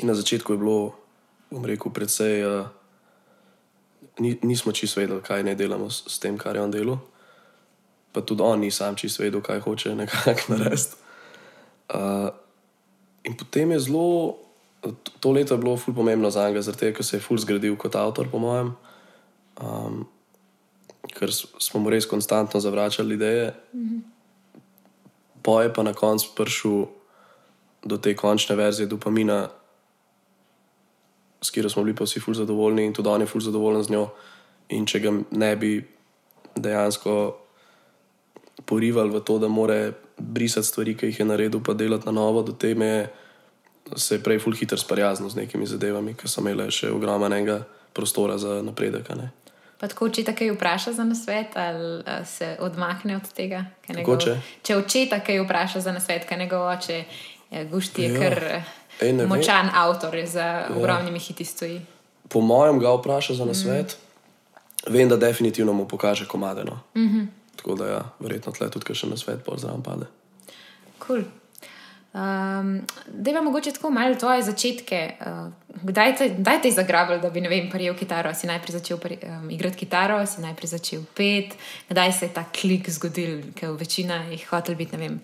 [0.02, 0.96] In na začetku je bilo,
[1.52, 2.44] bom rekel, precej.
[2.46, 2.68] Uh,
[4.20, 7.00] ni, nismo čisto vedeli, kaj ne delamo s, s tem, kar je on delal.
[8.12, 10.96] Pa tudi on ni sam čisto vedel, kaj hoče nekako narediti.
[11.94, 12.30] Uh,
[13.24, 14.38] in potem je zelo,
[15.20, 17.78] to leto je bilo ful pomembno za njega, zaradi tega, ker se je ful zgradil
[17.78, 18.74] kot avtor, po mojem.
[19.62, 20.06] Um,
[21.14, 23.54] ker smo mu res konstantno zavračali ideje.
[23.74, 24.02] -hmm.
[25.42, 26.86] Po je pa na koncu prišel
[27.84, 29.50] do te končne verzije dopamina,
[31.42, 33.90] s katero smo bili pa vsi ful zadovoljni in tudi on je ful zadovoljen z
[33.90, 34.10] njo.
[34.70, 35.88] In če ga ne bi
[36.56, 37.38] dejansko
[38.66, 42.42] porivali v to, da more brisati stvari, ki jih je naredil, pa delati na novo,
[42.42, 43.08] do te me
[43.96, 48.38] se je prej ful hitro sprijaznil z nekimi zadevami, ki so imele še ogromnega prostora
[48.38, 49.08] za napredek.
[49.78, 53.66] Pa tako očeta kaj vpraša za nasvet, ali se odmakne od tega?
[53.90, 54.38] njegov- če?
[54.64, 57.06] če očeta kaj vpraša za nasvet, kaj njegov oče,
[57.52, 58.20] eh, Gušti je Ja.
[58.20, 58.64] kar eh,
[59.02, 61.82] Ej, močan avtor, je za ogromnimi hiti stoji.
[62.30, 64.94] Po mojem ga vpraša za nasvet, mm.
[64.94, 66.80] vem, da definitivno mu pokaže komadeno.
[66.96, 67.28] Mm -hmm.
[67.56, 70.06] Tako da, ja, verjetno tle tudi še na svet, pol zraven pade.
[71.08, 71.24] Cool.
[72.16, 75.00] Um, da pa mogoče tako malo tvoje začetke.
[75.20, 75.52] Uh,
[75.84, 78.32] kdaj te, kdaj te je zagrabil, da bi ne vem, prijel kitaro?
[78.34, 81.58] Si najprej začel pri, um, igrati kitaro, si najprej začel pet.
[81.90, 85.20] Kdaj se je ta klik zgodil, ker večina jih hotel biti, ne vem,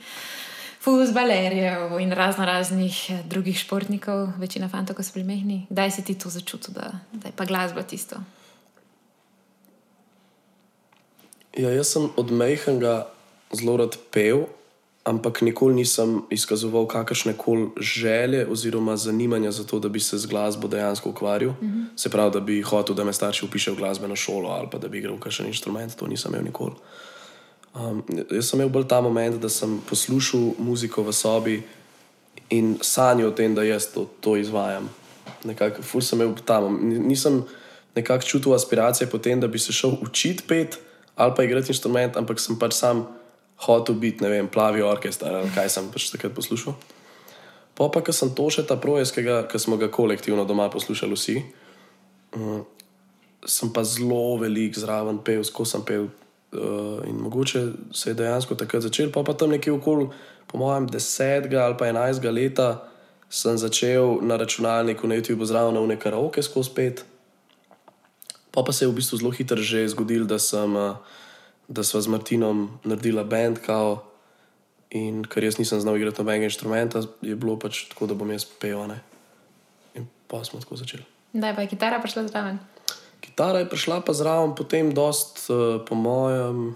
[0.84, 5.66] futbalerjev in razno raznih eh, drugih športnikov, večina fantov, ko so bili mehni.
[5.70, 8.20] Kdaj si ti to začutil, da, da je pa glasba tisto?
[11.56, 13.06] Ja, jaz sem od Mejhanga
[13.54, 14.50] zelo rad pel,
[15.04, 20.26] ampak nikoli nisem izkazoval kakršne koli želje oziroma zanimanja za to, da bi se z
[20.26, 21.52] glasbo dejansko ukvarjal.
[21.62, 21.86] Mm -hmm.
[21.96, 24.88] Se pravi, da bi hotel, da me starši upišejo v glasbeno šolo ali pa da
[24.88, 26.76] bi igral kakšen inštrument, to nisem imel nikoli.
[27.76, 31.64] Um, jaz sem imel bolj ta moment, da sem poslušal muziko v sobi
[32.50, 34.90] in sanjal o tem, da jaz to, to izvajam.
[35.44, 36.80] Nekako, ful sem imel tam.
[36.90, 37.44] Ni- Nisem
[37.96, 40.78] nekako čutil aspiracije po tem, da bi se šel učiti pet
[41.16, 43.08] ali pa igrati inštrument, ampak sem pač sam
[43.65, 46.76] hotel biti, ne vem, plavi orkester ali kaj sem pač takrat poslušal.
[47.78, 51.38] Pa pa, ko sem to še ta projekt, ki smo ga kolektivno doma poslušali vsi,
[52.36, 52.62] mm,
[53.47, 56.12] sem pa zelo velik zraven pel, ko sem pel.
[56.52, 57.62] Uh, in mogoče
[57.95, 60.10] se je dejansko takrat začel, pa pa tam nekje okoli,
[60.52, 62.91] po mojem, 10 ali pa 11 leta
[63.32, 67.06] sem začel na računalniku na YouTubu zraven v nekaj roke skozi pet.
[68.52, 71.00] Pa pa se je v bistvu zelo hitro že zgodilo, da, sem, eh,
[71.72, 74.02] da sva z Martinom naredila band, kao,
[74.92, 78.46] in ker jaz nisem znal igrati nobenega inštrumenta, je bilo pač tako, da bom jaz
[78.60, 78.84] pel.
[78.92, 79.00] Ne?
[79.96, 81.08] In pa smo tako začeli.
[81.34, 82.60] Da je pa je kitara prišla zraven.
[83.24, 86.74] Kitara je prišla pa zraven, potem, dost, uh, po mojem,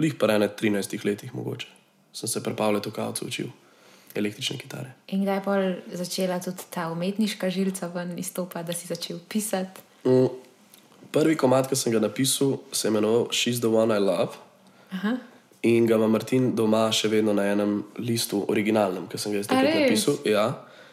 [0.00, 1.68] lih pa ne 13 letih, mogoče.
[2.12, 3.52] Sem se prepavljal v kavcu učil
[4.14, 4.92] električne kitare.
[5.08, 9.80] In kdaj je začela tudi ta umetniška žilca ven izstopati, da si začel pisati?
[10.04, 10.28] Mm,
[11.12, 14.36] prvi komat, ki sem ga napisal, se je imenoval She's the One I Love.
[14.92, 15.16] Aha.
[15.62, 19.50] In ga ima Martin doma še vedno na enem listu, originalnem, ki sem ga jaz
[19.50, 20.16] takrat napisal.
[20.26, 20.46] Ja.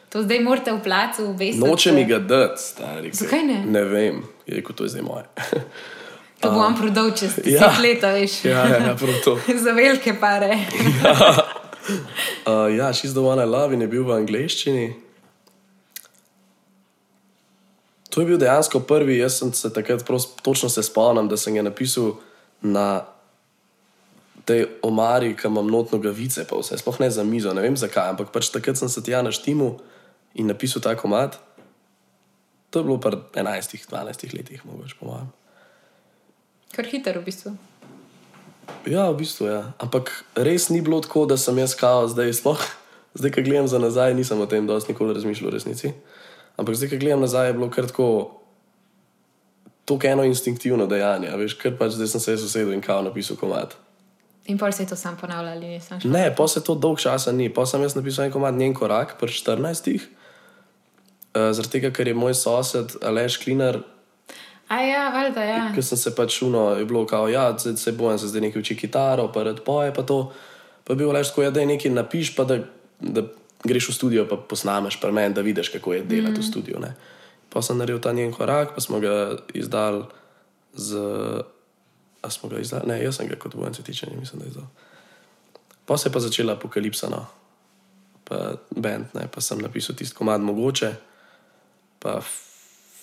[0.10, 1.62] To zdaj morate v placu obesiti.
[1.62, 3.12] Noče mi ga dati, stari.
[3.14, 3.60] Zakaj ne?
[3.66, 5.26] Ne vem, je rekel, to je zdaj moje.
[6.42, 7.74] To bom prodal čez deset Ja.
[7.82, 8.40] let, veš.
[8.46, 9.58] ja, ja, ja.
[9.66, 10.54] Za velike pare.
[12.46, 14.94] Uh, ja, She's the One I Love in je bil v angleščini.
[18.10, 21.38] To je bil dejansko prvi, jaz sem se takrat prav sp- točno se spomnim, da
[21.38, 22.16] sem ga napisal
[22.62, 23.06] na
[24.46, 28.10] tej omari, ki imam notno gavice, pa vse, sploh ne za mizo, ne vem zakaj,
[28.16, 29.78] ampak pač takrat sem se tja naštimu
[30.34, 31.38] in napisal ta komat.
[32.70, 35.30] To je bilo pri 11-12 letih, mogoče po mojem.
[36.74, 37.54] Kar hiter v bistvu.
[38.86, 39.62] Ja, v bistvu ja.
[39.82, 42.62] Ampak res ni bilo tako, da sem jaz kao, zdaj sploh,
[43.18, 45.94] zdaj, ko gledam za nazaj, nisem o tem dosti nikoli razmišljal v resnici.
[46.58, 48.08] Ampak zdaj, ko gledam nazaj, je bilo kar tako,
[49.86, 53.38] tako eno instinktivno dejanje, a veš, ker pač zdaj sem se usedel in kao napisal
[53.38, 53.78] komat.
[54.50, 56.12] In pol se je to sam ponavljal, nisem šel.
[56.12, 57.52] Ne, pa se to dolg časa ni.
[57.54, 59.92] Pa sem jaz napisal en komat njen korak, pri 14.
[61.30, 63.78] Uh, zaradi tega, ker je moj sosed Aleš Klinar
[64.70, 65.62] A ja, valjda, ja.
[65.74, 68.62] Ker sem se pač uno, je bilo kao, ja, zdaj se bojem, se zdaj nekaj
[68.62, 70.30] uči kitaro, pa red poje, pa to.
[70.86, 72.60] Pa je bilo reči, tako, ja, da je nekaj napiš, pa da,
[73.02, 73.24] da
[73.64, 76.42] greš v studio, pa posnameš pri meni, da vidiš, kako je delati mm.
[76.42, 76.80] v studiu.
[76.80, 76.94] Ne.
[77.50, 80.04] Pa sem naredil ta njen korak, pa smo ga izdali
[80.74, 80.96] z.
[82.22, 82.88] A smo ga izdali?
[82.88, 84.68] Ne, jaz sem ga kot vojence tiče, mislim, da je izdal.
[85.86, 87.26] Pa se je pa začela apokalipsa, no.
[88.24, 90.94] pa bend, ne, pa sem napisal tisti komad mogoče,
[92.00, 92.22] pa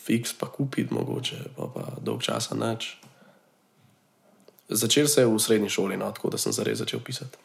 [0.07, 2.95] fiks pa kupiti mogoče, pa, pa dolg časa nič.
[4.69, 7.39] Začel se je v srednji šoli, no, tako da sem zares začel pisati.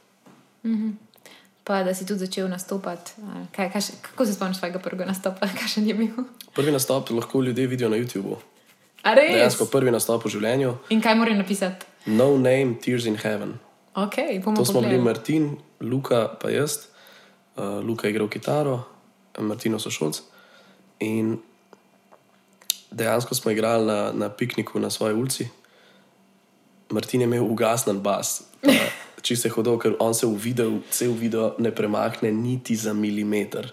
[1.64, 3.12] Pa da si tudi začel nastopati.
[3.52, 6.24] Kaj, kaj, še- kako se spomniš svojega prvega nastopa, kakšen je bil?
[6.54, 8.38] Prvi nastop lahko ljudje vidijo na YouTubu.
[9.04, 11.86] Dejansko prvi nastop v življenju, In kaj morajo napisati?
[12.06, 13.56] No Name, Tears in Heaven.
[13.96, 15.04] Ok, bomo To smo bili pogledali.
[15.04, 15.44] Martin,
[15.82, 16.78] Luka, pa jaz.
[17.58, 18.84] Uh, Luka je igral kitaro,
[19.40, 20.22] Martino sošolc.
[21.00, 21.38] In
[22.92, 25.48] dejansko smo igrali na, na pikniku na svoji ulici.
[26.90, 28.72] Martin je imel ugasnen bas, pa
[29.22, 33.72] čisto je hodil, ker on se v videu, cel video ne premakne niti za milimeter.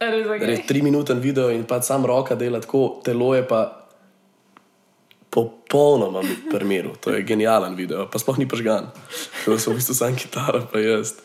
[0.00, 0.42] Okay.
[0.44, 3.88] Res tri minuten video in pa sam roka dela tako, telo je pa
[5.30, 6.94] popolnoma pri miru.
[7.00, 8.90] To je genijalen video, pa sploh ni požgan.
[9.44, 11.18] To so v bistvu sam kitara, pa jaz.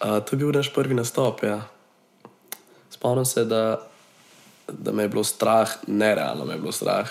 [0.00, 1.42] Uh, to je bil naš prvi nastop.
[1.42, 1.66] Ja.
[2.90, 3.80] Spomnim se, da,
[4.68, 7.10] da me je bilo strah, nerealno me je bilo strah.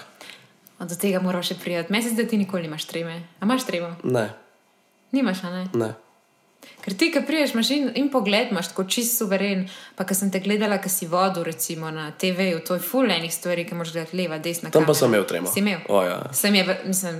[0.79, 1.91] Do tega moraš še prijeti.
[1.91, 3.19] Meni se zdi, da ti nikoli nimaš treme.
[3.39, 3.91] A imaš tremo?
[4.07, 4.29] Ne,
[5.11, 5.65] Nimaš, ne?
[5.73, 5.93] ne.
[6.83, 9.65] Ker ti, ki priješ, imaš in, in pogled, imaš tako čist suveren.
[9.95, 13.33] Pa, ko sem te gledala, ki si vodil, recimo na TV-ju, to je full enih
[13.33, 14.71] stvari, ki moraš gledati leva, desna.
[14.71, 14.99] Tam pa kamera.
[14.99, 15.51] sem imel tremo.
[15.51, 15.83] Si imel?
[15.89, 16.21] O, ja.
[16.33, 17.19] Sem je, mislim,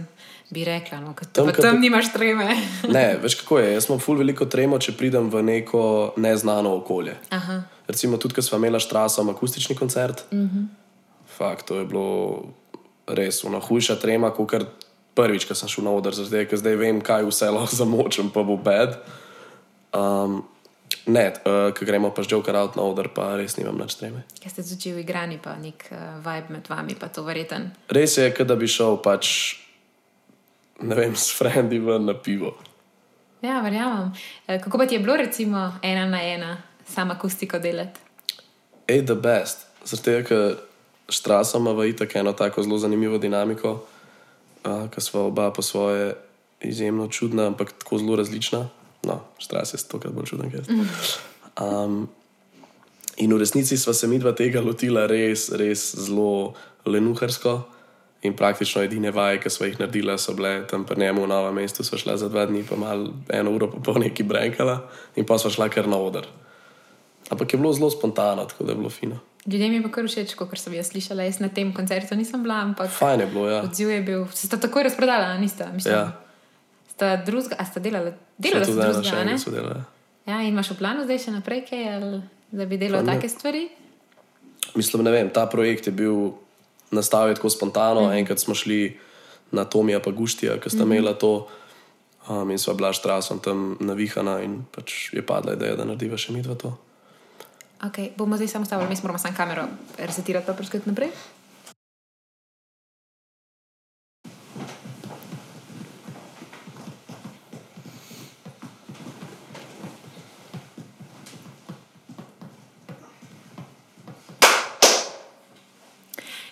[0.50, 2.56] bi rekla, no, ker Tam, tam, te- nimaš treme.
[2.96, 3.74] Ne, veš kako je.
[3.74, 5.84] Jaz imam ful veliko tremo, če pridem v neko
[6.18, 7.18] neznano okolje.
[7.36, 7.62] Aha.
[7.88, 10.24] Recimo tudi, ko smo imeli štrasom akustični koncert.
[10.32, 10.68] Mm -hmm.
[11.38, 12.44] Fakt, to je bilo
[13.08, 14.66] res una hujša trema, kot kar
[15.20, 18.46] prvič, ko sem šel na oder, zdaj, ker zdaj vem, kaj vse lahko zamočem, pa
[18.48, 18.96] bo bed.
[19.92, 20.40] Um,
[21.10, 24.24] ne, uh, ko gremo pa že Joker out na oder, pa res nimam več treme.
[24.40, 27.74] Ker ste začeli igrati, pa nek uh, vibe med vami, pa to verjeten.
[27.92, 29.60] Res je, da bi šel pač,
[30.80, 32.56] ne vem, s frendi ven na pivo.
[33.44, 34.12] Ja, verjamem.
[34.48, 38.00] Eh, Kako pa ti je bilo, recimo, ena na ena, sama akustiko delati?
[38.88, 39.68] Ej, the best.
[39.84, 40.58] Zaradi tega, ker
[41.10, 43.80] Štrasa ima v itak eno tako zelo zanimivo dinamiko,
[44.64, 46.16] ki smo oba po svoje
[46.62, 48.68] izjemno čudna, ampak tako zelo različna.
[49.04, 50.68] No, Štras je stokrat bolj čuden, kot jaz.
[51.60, 52.10] Um,
[53.20, 56.56] In v resnici sva se mi dva tega lotila res, res zelo
[56.88, 57.68] lenuharsko.
[58.24, 61.56] In praktično edine vaje, ki smo jih naredila, so bile tam pri njemu v novem
[61.56, 64.82] mestu, sva šla za dva dni, pa malo eno uro, pa pol neki brenkala,
[65.16, 66.28] in pa sva šla kar na oder.
[67.32, 69.20] Ampak je bilo zelo spontano, tako da je bilo fino.
[69.50, 71.26] Ljudem je pa kar všeč, kot sem jaz slišala.
[71.26, 73.62] Jaz na tem koncertu nisem bila, ampak Fajn je bilo, ja.
[73.66, 74.26] odziv je bil.
[74.36, 75.72] Se sta takoj razprodala, nista?
[75.74, 76.12] Mislim, ja.
[76.94, 79.22] Sta drugega, a sta delala, delala sta ena drugega, še ne?
[79.24, 79.86] enkrat sodelala.
[80.30, 82.22] Ja, in imaš v planu zdaj še naprej kaj, ali
[82.54, 83.16] da bi delal Pa ne.
[83.18, 83.64] take stvari?
[84.78, 86.36] Mislim, ne vem, ta projekt je bil
[86.94, 88.10] nastavljen tako spontano.
[88.10, 88.20] Mm.
[88.22, 88.98] Enkrat smo šli
[89.52, 90.92] na Tomija pa Guštija, ki sta mm.
[90.92, 91.48] imela to,
[92.30, 96.20] um, in sva bila s trasom tam navihana, in pač je padla ideja, da narediva
[96.22, 96.76] še mi dva to.
[97.80, 101.10] Okay, bomo zdaj samo stavili, mi moramo samo kamero resetirati, pa preskati naprej.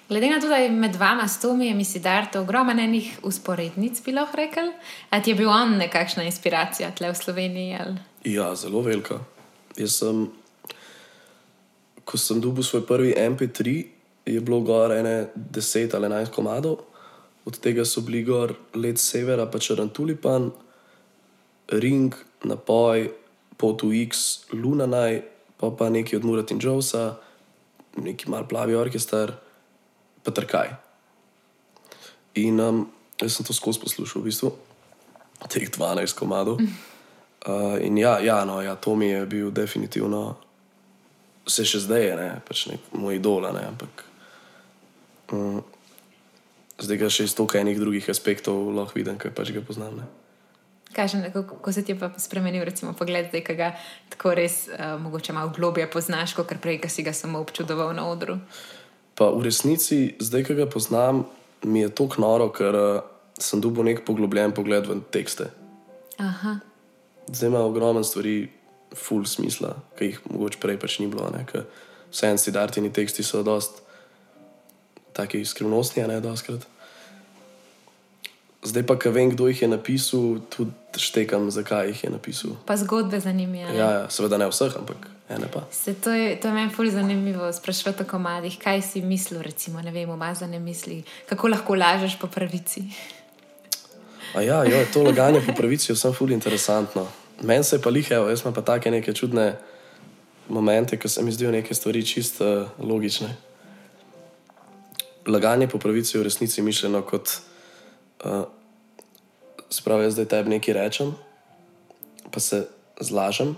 [0.10, 4.12] Glede na to, da je med vama s Tomijem in Sidarto ogromno enih usporednic, bi
[4.12, 4.72] lahko rekel,
[5.10, 7.76] ali ti je bil on nekakšna inspiracija tle v Sloveniji?
[7.80, 7.96] Ali?
[8.24, 9.20] Ja, zelo velika.
[9.78, 10.30] Jaz sem,
[12.08, 13.84] ko sem dobil svoj prvi MP3,
[14.28, 16.80] je bilo gor ene 10 ali 11 komadov,
[17.46, 20.52] od tega so bili gor Let Severa, pa Črn Tulipan,
[21.68, 23.12] Ring, Napoj,
[23.58, 25.22] Potu X, Lunanaj,
[25.58, 27.16] pa pa neki od Murat in Jowsa,
[27.98, 29.34] neki mal plavi orkester,
[30.24, 30.76] pa Trkaj.
[32.36, 32.84] In um,
[33.22, 34.52] jaz sem to skozi poslušal, v bistvu,
[35.50, 36.62] teh 12 komadov.
[37.48, 40.36] Uh, in ja, ja, no, ja, to mi je bil definitivno,
[41.48, 44.04] vse še zdaj je, ne, pač nek moj idol, ne, ampak
[45.34, 45.64] um,
[46.80, 50.02] zdaj ga še iz toliko enih drugih aspektov lahko vidim, ker pač ga poznam.
[50.04, 50.08] Ne.
[50.96, 53.74] Kažem, kako se ti je pa spremenil, recimo, pogled, zdaj, ki ga
[54.14, 58.08] tako res uh, mogoče malo globje poznaš, kot prej, ki si ga samo občudoval na
[58.08, 58.40] odru.
[59.18, 61.26] Pa v resnici, zdaj, ki ga poznam,
[61.66, 63.06] mi je to knoro, ker uh,
[63.38, 65.52] sem dobil nek poglobljen pogled v tekste.
[66.18, 66.58] Aha,
[67.28, 68.50] Zdaj ima ogromno stvari,
[68.96, 71.30] full smisla, ki jih mogoče prej pač ni bilo.
[71.34, 71.66] ne, ker
[72.12, 73.82] Vse en sidartini teksti so dost
[75.14, 76.64] taki skrivnostni, ne doskrat.
[78.64, 82.56] Zdaj pa, ko vem, kdo jih je napisal, tudi štekam, zakaj jih je napisal.
[82.66, 83.76] pa zgodbe zanimive.
[83.76, 85.68] Ja, ja seveda ne vseh, ampak ene pa.
[85.72, 89.82] Se to je, to je meni fully zanimivo, sprašovati o komadih, kaj si mislil, recimo,
[89.82, 92.84] ne vem, umazane misli, kako lahko lažeš po pravici.
[94.36, 97.08] A ja, jo, to laganje po pravici je vsem ful interesantno.
[97.44, 99.58] Meni se je pa lihe, jaz imam pa take neke čudne
[100.50, 103.36] momente, ko se mi zdijo neke stvari čisto uh, logične.
[105.28, 107.30] Laganje po pravici je v resnici mišljeno kot,
[108.26, 108.48] uh,
[109.70, 111.14] spravi, jaz zdaj tebi nekaj rečem,
[112.32, 112.68] pa se
[113.00, 113.56] zlažem,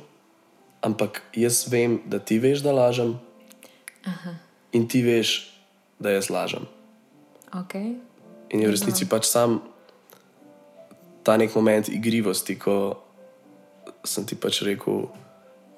[0.81, 3.19] ampak jaz vem, da ti veš, da lažem,
[4.05, 4.35] Aha,
[4.71, 5.51] in ti veš,
[5.99, 6.67] da jaz lažem.
[7.53, 7.75] ok.
[8.49, 9.61] In je v resnici pač sam
[11.23, 12.97] ta nek moment igrivosti, ko
[14.03, 15.07] sem ti pač rekel,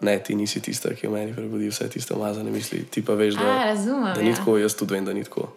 [0.02, 2.84] ne, ti nisi tista, ki v meni prebudi vse tiste umazane misli.
[2.86, 4.40] Ti pa veš, da, A, razumem, da ni ja.
[4.40, 5.50] tako, jaz tudi vem, da ni tako.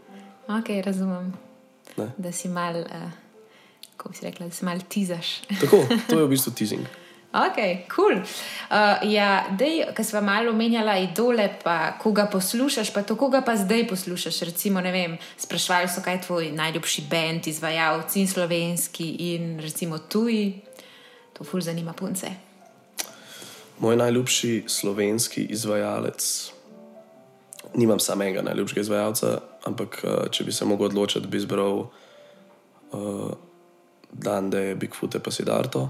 [0.48, 1.32] Ok, razumem.
[1.96, 2.10] Ne.
[2.16, 3.08] Da si mal, uh,
[3.96, 5.40] kako bi rekla, da si mal tizaš.
[5.60, 6.86] Tako, to je v bistvu teasing.
[7.34, 7.58] Ok,
[7.90, 8.14] kul.
[8.14, 8.16] Cool.
[8.70, 13.56] Uh, ja, dej, ko smo malo omenjala idole, pa koga poslušaš, pa to koga pa
[13.56, 14.40] zdaj poslušaš.
[14.40, 19.98] Recimo, ne vem, sprašvali so, kaj je tvoj najljubši bend, izvajalci in slovenski in recimo
[19.98, 20.60] tuji.
[21.34, 22.53] To ful zanima punce.
[23.78, 26.52] Moj najljubši slovenski izvajalec,
[27.74, 31.86] nimam samega najljubšega izvajalca, ampak uh, če bi se mogel odločiti, bi izbral
[32.92, 33.34] uh,
[34.14, 35.88] Dan, da je Bigfoot pa Sidarto,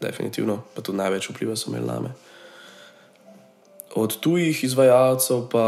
[0.00, 2.12] definitivno, pa tudi največ vpliva so imeli name.
[3.94, 5.66] Od tujih izvajalcev pa,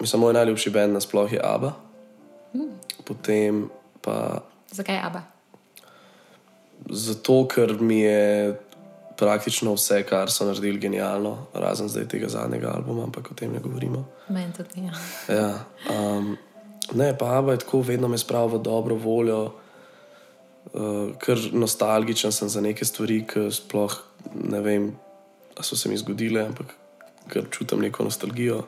[0.00, 1.72] mislim, moj najljubši bend nasploh je Abba,
[3.04, 3.66] potem
[4.00, 5.22] pa Zakaj Aba?
[6.90, 8.54] Zato, ker mi je
[9.18, 13.58] praktično vse, kar so naredili, genialno, razen zdaj tega zadnjega albuma, ampak o tem ne
[13.58, 14.04] govorimo.
[14.28, 14.92] Meni tudi ja.
[15.34, 15.48] Ja,
[15.90, 16.36] um,
[16.94, 19.40] ne, pa Abba je tako vedno me spravil v dobro voljo,
[20.72, 23.96] uh, ker nostalgičen sem za neke stvari, ki sploh
[24.34, 24.90] ne vem,
[25.56, 26.74] ali so se mi zgodile, ampak
[27.28, 28.62] ker čutim neko nostalgijo.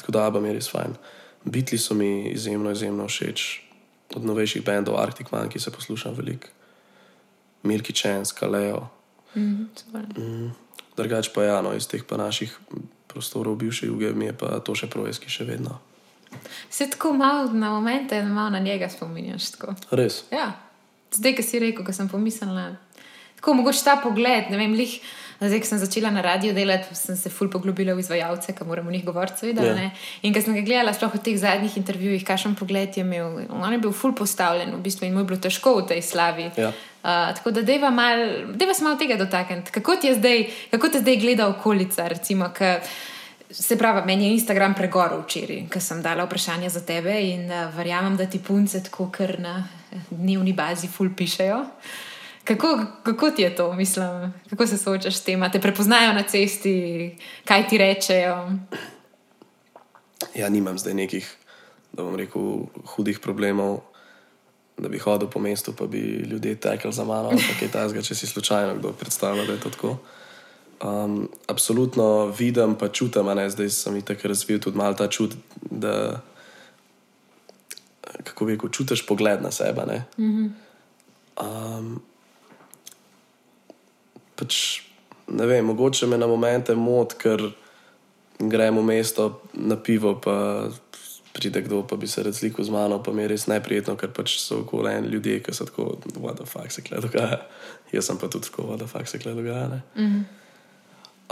[0.00, 0.96] Tako da Abba mi je res fajn.
[1.44, 3.62] Bitli so mi izjemno, izjemno všeč.
[4.16, 6.50] Od novejših bendov, Arctic Monkey se poslušam veliko.
[7.62, 8.88] Milky Chance, Kaleo.
[9.34, 10.50] Mm.
[10.96, 12.52] Drugač pa ja, no, iz teh pa naših
[13.08, 15.80] prostorov bivše juge mi je pa to še projski še vedno.
[16.72, 19.50] Se tako malo na momente, malo na njega spominjaš.
[19.56, 19.74] Tako.
[19.92, 20.24] Res.
[20.32, 20.52] Ja,
[21.12, 22.70] zdaj, ki si rekel, ko sem pomislila,
[23.42, 24.92] Tako mogoče ta pogled, ne vem, lih.
[25.42, 28.90] Zdaj, ko sem začela na radiju delati, sem se ful poglobila v izvajalce, ki moramo
[28.90, 29.64] o njih govoriti, seveda.
[29.66, 29.74] Ja.
[29.74, 30.04] Yeah.
[30.22, 33.72] In ko sem ga gledala, sploh v teh zadnjih intervjujih, kakšen pogled je imel, on
[33.74, 36.50] je bil ful postavljen v bistvu in mu je bilo težko v tej slavi.
[36.56, 36.70] Ja.
[37.02, 38.22] Uh, tako da deva, mal,
[38.54, 39.74] deva se malo tega dotakniti.
[39.74, 42.06] Kako zdaj, kako te zdaj gleda okolica?
[42.08, 42.78] Recimo, ka,
[43.50, 47.74] se pravi, meni je Instagram pregoril včeraj, ker sem dala vprašanje za tebe in uh,
[47.74, 49.58] verjamem, da ti punce tako kar na
[50.10, 51.64] dnevni bazi ful pišejo.
[52.44, 55.42] Kako, kako ti je to, mislim, kako se soočaš s tem?
[55.42, 58.50] A Te prepoznajo na cesti, kaj ti rečejo?
[60.34, 61.36] Ja, nimam zdaj nekih,
[61.92, 63.80] da bom rekel, hudih problemov,
[64.78, 68.02] da bi hodil po mestu, pa bi ljudje tekli za mano, ali pa kaj takega,
[68.02, 69.96] če si slučajno kdo predstavlja, da je to tako.
[70.82, 75.06] Um, absolutno vidim, pa čutim, a ne, zdaj sem jih tako razvil tudi malo ta
[75.08, 75.36] čut,
[75.70, 76.20] da
[78.24, 79.82] kako bi rekel, čutiš pogled na sebe.
[79.86, 80.04] Ne?
[81.38, 82.02] Um,
[84.42, 84.82] pač,
[85.30, 87.52] ne vem, mogoče me na momente moti, ker
[88.42, 90.66] gremo v mesto na pivo, pa
[91.32, 94.36] pride kdo, pa bi se razlikal z mano, pa mi je res neprijetno, ker pač
[94.42, 97.46] so okoli ljudje, ki so tako, what the fuck se kle dogaja.
[97.92, 99.68] Jaz sem pa tudi tako, what the fuck se kle dogaja.
[99.68, 99.80] ne.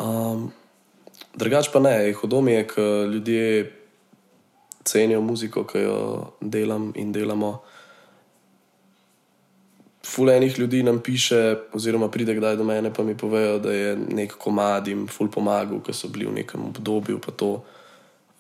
[0.01, 0.53] Um,
[1.37, 3.73] drugač pa ne, hudo mi je, ker ljudje
[4.85, 5.99] cenijo muziko, ki jo
[6.41, 7.59] delam in delamo.
[10.11, 11.39] Ful enih ljudi nam piše,
[11.73, 15.79] oziroma pride kdaj do mene, pa mi povejo, da je nek komad jim ful pomagal,
[15.81, 17.51] ker so bili v nekem obdobju, pa to,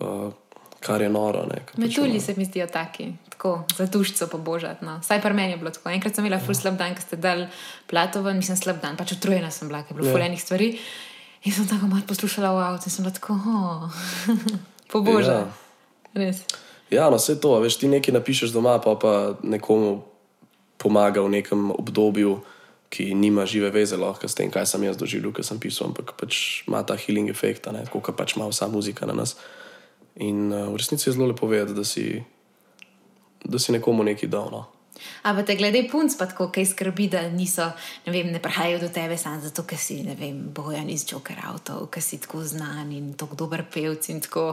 [0.00, 0.32] uh,
[0.80, 1.44] kar je noro.
[1.46, 4.84] Ne, ker pač Metulji ono- se mi zdijo taki, tako za dušico pobožati.
[4.84, 4.98] No.
[5.02, 5.90] Saj pri meni je bilo tako.
[5.90, 7.46] Enkrat sem imela ful slab dan, ko ste dal
[7.86, 10.12] plato ven, nisem slab dan, pač utrujena sem bila, ker je bilo Ja.
[10.12, 10.70] ful enih stvari.
[11.44, 13.88] In sem tako malo poslušala v avtu in sem tako, oh,
[14.92, 15.32] poboža.
[15.32, 15.46] Ja.
[16.14, 16.42] Res.
[16.90, 20.02] Ja, no, vse to, veš, ti nekaj napišeš doma, pa pa nekomu
[20.80, 22.40] pomaga v nekem obdobju,
[22.90, 26.16] ki nima žive veze lahko s tem, kaj sem jaz doživel, ker sem pisal, ampak
[26.18, 29.36] pač ima ta healing efekt, tako kot pač ima vsa muzika na nas.
[30.18, 32.18] In uh, v resnici je zelo lepo vedeti, da si,
[33.46, 34.50] da si nekomu nekaj dal.
[34.50, 34.66] No.
[35.22, 37.66] Ampak te glede punc, pa tako kaj skrbi, da niso,
[38.06, 41.40] ne vem, ne prihajajo do tebe samo zato, ker si, ne vem, bojan iz Joker
[41.48, 44.46] avto, ker si tako znan in tako dober pevc in tako.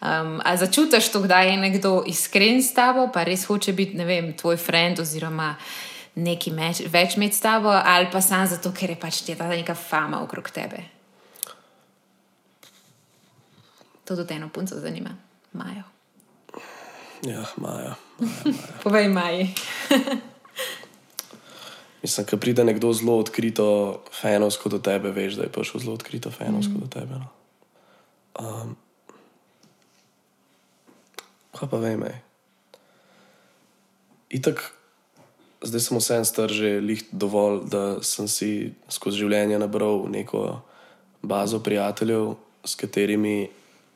[0.00, 4.08] Um, a začutiš to, da je nekdo iskren s tabo, pa res hoče biti, ne
[4.08, 5.54] vem, tvoj friend oziroma
[6.18, 9.74] neki meč, več med s tabo, ali pa samo zato, ker je pač ta neka
[9.78, 10.82] fama okrog tebe.
[14.08, 15.10] To tudi eno punco zanima.
[15.52, 15.82] Majo.
[17.22, 17.94] Ja, Maja.
[18.82, 19.54] Povej, Maji.
[22.02, 26.30] Mislim, ko pride nekdo zelo odkrito, fenovsko do tebe, veš, da je prišel zelo odkrito,
[26.30, 26.80] fenovsko mm.
[26.80, 27.14] do tebe.
[27.18, 27.28] No.
[28.38, 28.76] Um,
[31.58, 32.18] kaj pa vem, ej.
[34.38, 34.62] Itak,
[35.64, 40.60] zdaj sem vsem star že lih dovolj, da sem si skozi življenje nabral neko
[41.22, 43.48] bazo prijateljev, s katerimi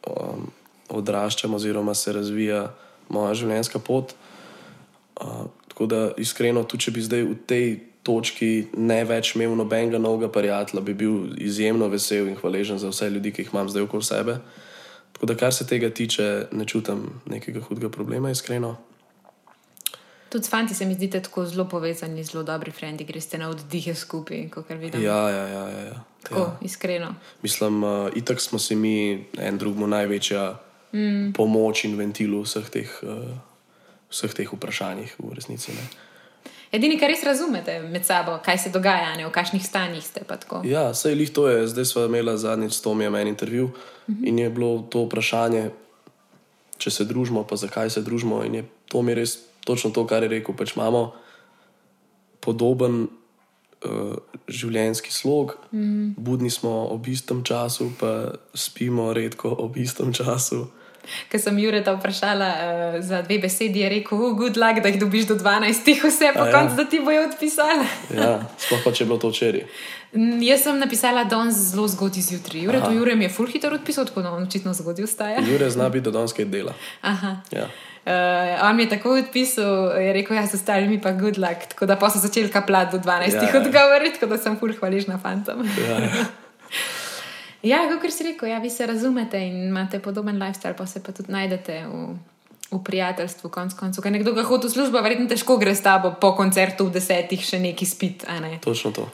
[0.09, 0.49] um,
[0.89, 2.73] odraščam, oziroma se razvija
[3.13, 4.17] moja življenjska pot.
[5.21, 7.67] Uh, tako da, iskreno, tudi če bi zdaj v tej
[8.05, 13.09] točki ne več imel nobenega novega prijatelja, bi bil izjemno vesel in hvaležen za vse
[13.11, 14.37] ljudi, ki jih imam zdaj okoli sebe.
[15.17, 18.75] Tako da, kar se tega tiče, ne čutim nekega hudega problema, iskreno.
[20.29, 23.95] Tudi s fanti se mi zdite tako zelo povezani, zelo dobri frendi, greste na oddihe
[23.95, 25.03] skupaj, kot vidim.
[25.03, 25.65] Ja, ja, ja.
[25.69, 26.05] ja, ja.
[26.23, 26.59] Tako, ja.
[26.69, 27.15] iskreno.
[27.43, 30.45] Mislim, uh, itak smo si mi en drugemu največja
[30.93, 31.33] mm.
[31.37, 33.37] pomoč in ventil v vseh teh, uh,
[34.13, 35.73] vseh teh vprašanjih, v resnici.
[35.73, 35.85] Ne.
[36.73, 40.25] Edini, kar res razumete med sabo, kaj se dogaja, ne, v kakšnih stanjih ste.
[40.65, 41.67] Ja, sej lih to je.
[41.69, 44.29] Zdaj smo imeli zadnjič s Tomijem en intervju mm -hmm.
[44.29, 45.71] in je bilo to vprašanje,
[46.79, 48.45] če se družimo, pa zakaj se družimo.
[48.45, 50.57] In je to mi res točno to, kar je rekel.
[50.57, 51.13] Pač imamo
[52.41, 53.09] podoben
[53.85, 54.17] uh,
[54.49, 56.15] življenjski slog, mm.
[56.17, 60.67] budni smo ob istem času, pa spimo redko ob istem času.
[61.29, 65.01] Ker sem Jureta vprašala uh, za dve besedi, je rekel: oh, good luck, da jih
[65.01, 66.53] dobiš do 12, vse po A ja.
[66.53, 67.87] koncu, da ti bojo odpisala.
[68.15, 69.65] Ja, sploh pa če je bilo to včeraj.
[70.13, 72.63] Mm, Jaz sem napisala danes zelo zgodaj zjutraj.
[72.63, 75.41] Jure, to Jure mi je full hitro odpisal, tako da on očitno zgodaj vstaja.
[75.41, 76.75] Jure zna biti do danes kaj dela.
[77.01, 77.37] Aha.
[77.51, 77.71] Ja.
[78.03, 78.13] Uh,
[78.67, 81.69] on mi je tako odpisal, je rekel, jaz ostali mi pa good luck.
[81.69, 83.61] Tako da pa so začeli kapljati do 12 Ja, ja, ja.
[83.61, 85.65] odgovoriti, tako da sem full hvaležna fantom.
[85.89, 86.25] Ja, ja.
[87.63, 91.13] Ja, kot si rekel, ja, vi se razumete in imate podoben lifestyle, pa se pa
[91.13, 92.17] tudi najdete v,
[92.73, 94.03] v prijateljstvu, konc koncev.
[94.03, 97.45] Ker nekdo, ki hodi v službo, verjetno težko gre s tabo po koncertu v desetih
[97.45, 98.27] še neki spit.
[98.41, 98.59] ne?
[98.65, 99.07] Točno to.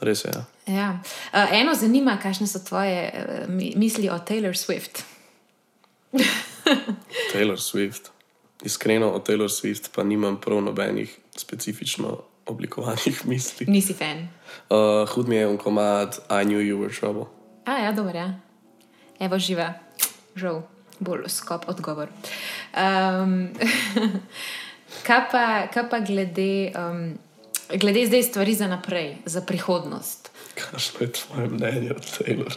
[0.00, 0.32] Res je.
[0.32, 0.44] Ja.
[0.66, 0.88] Ja.
[1.34, 5.02] Uh, eno zanima, kakšne so tvoje uh, mi- misli o Taylor Swift.
[7.32, 8.10] Taylor Swift.
[8.62, 13.66] Iskreno o Taylor Swift pa nimam prav nobenih specifično oblikovanih misli.
[13.66, 14.28] Nisi fan.
[14.70, 17.41] Uh, hud mi je un komad I knew you were trouble.
[17.64, 18.34] A, ja, dobro, ja.
[19.20, 19.72] Evo živa,
[20.34, 20.62] žal,
[20.98, 22.08] bolj skop odgovor.
[22.74, 23.50] Um,
[25.06, 25.44] kaj, pa,
[25.74, 27.14] kaj pa glede, um,
[27.78, 30.30] glede zdaj stvari za naprej, za prihodnost?
[30.54, 32.52] Kakšno je tvoje mnenje o Taylor?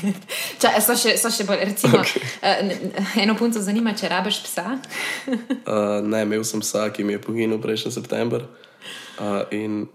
[0.60, 2.26] Ča, so, še, so še bolj, recimo, okay.
[2.42, 4.66] uh, eno punco zanima, če rabiš psa.
[4.74, 9.86] uh, ne, imel sem psa, ki mi je poginil prejšnji september uh, in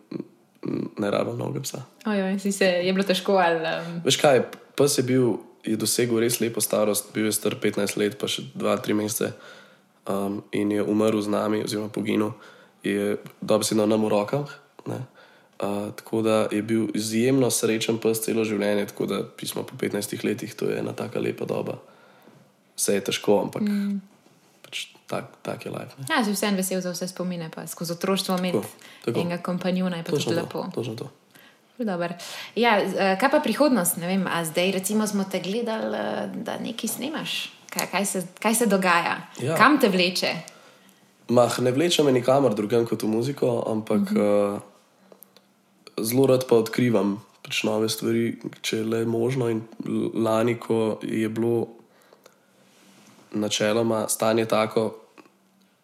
[0.98, 1.84] ne rabim novega psa.
[2.06, 3.38] Ojoj, si se, je bilo težko.
[3.42, 4.00] Ali, um...
[4.06, 4.44] Veš kaj,
[4.78, 8.46] pes je bil, je dosegel res lepo starost, bil je star 15 let, pa še
[8.56, 9.32] 2-3 mesece
[10.08, 12.34] um, in je umrl z nami, oziroma poginil,
[12.84, 14.58] je dobesedno nam v rokah.
[14.88, 15.04] Ne?
[15.58, 20.22] Uh, tako da je bil izjemno srečen pes celo življenje, tako da pismo po 15
[20.24, 21.80] letih, to je ena tako lepa doba.
[22.78, 23.98] Vse je težko, ampak mm.
[24.68, 25.96] Pač tak, tak je life.
[25.98, 26.06] Ne?
[26.12, 28.60] Ja, si vsem vesel za vse spomine, pa skozi otroštvo imeti
[29.08, 30.60] enega kompanjona, je pa Točno tudi to, lepo.
[30.76, 31.08] točno to.
[31.78, 32.18] Dobar.
[32.58, 34.02] Ja, eh, kaj pa prihodnost?
[34.02, 37.54] Ne vem, a zdaj recimo smo te gledali, eh, da nekaj snimaš.
[37.70, 39.30] Kaj, kaj, se, kaj se dogaja?
[39.40, 39.56] Ja.
[39.56, 40.34] Kam te vleče?
[41.30, 44.56] Mah, ne vleče me nikamor drugam kot v muziko, ampak mm -hmm.
[44.56, 44.62] uh,
[46.02, 49.50] zelo rad pa odkrivam pač nove stvari, če le možno.
[49.50, 49.62] In
[50.14, 51.68] lani, ko je bilo
[53.32, 54.96] načeloma stanje tako,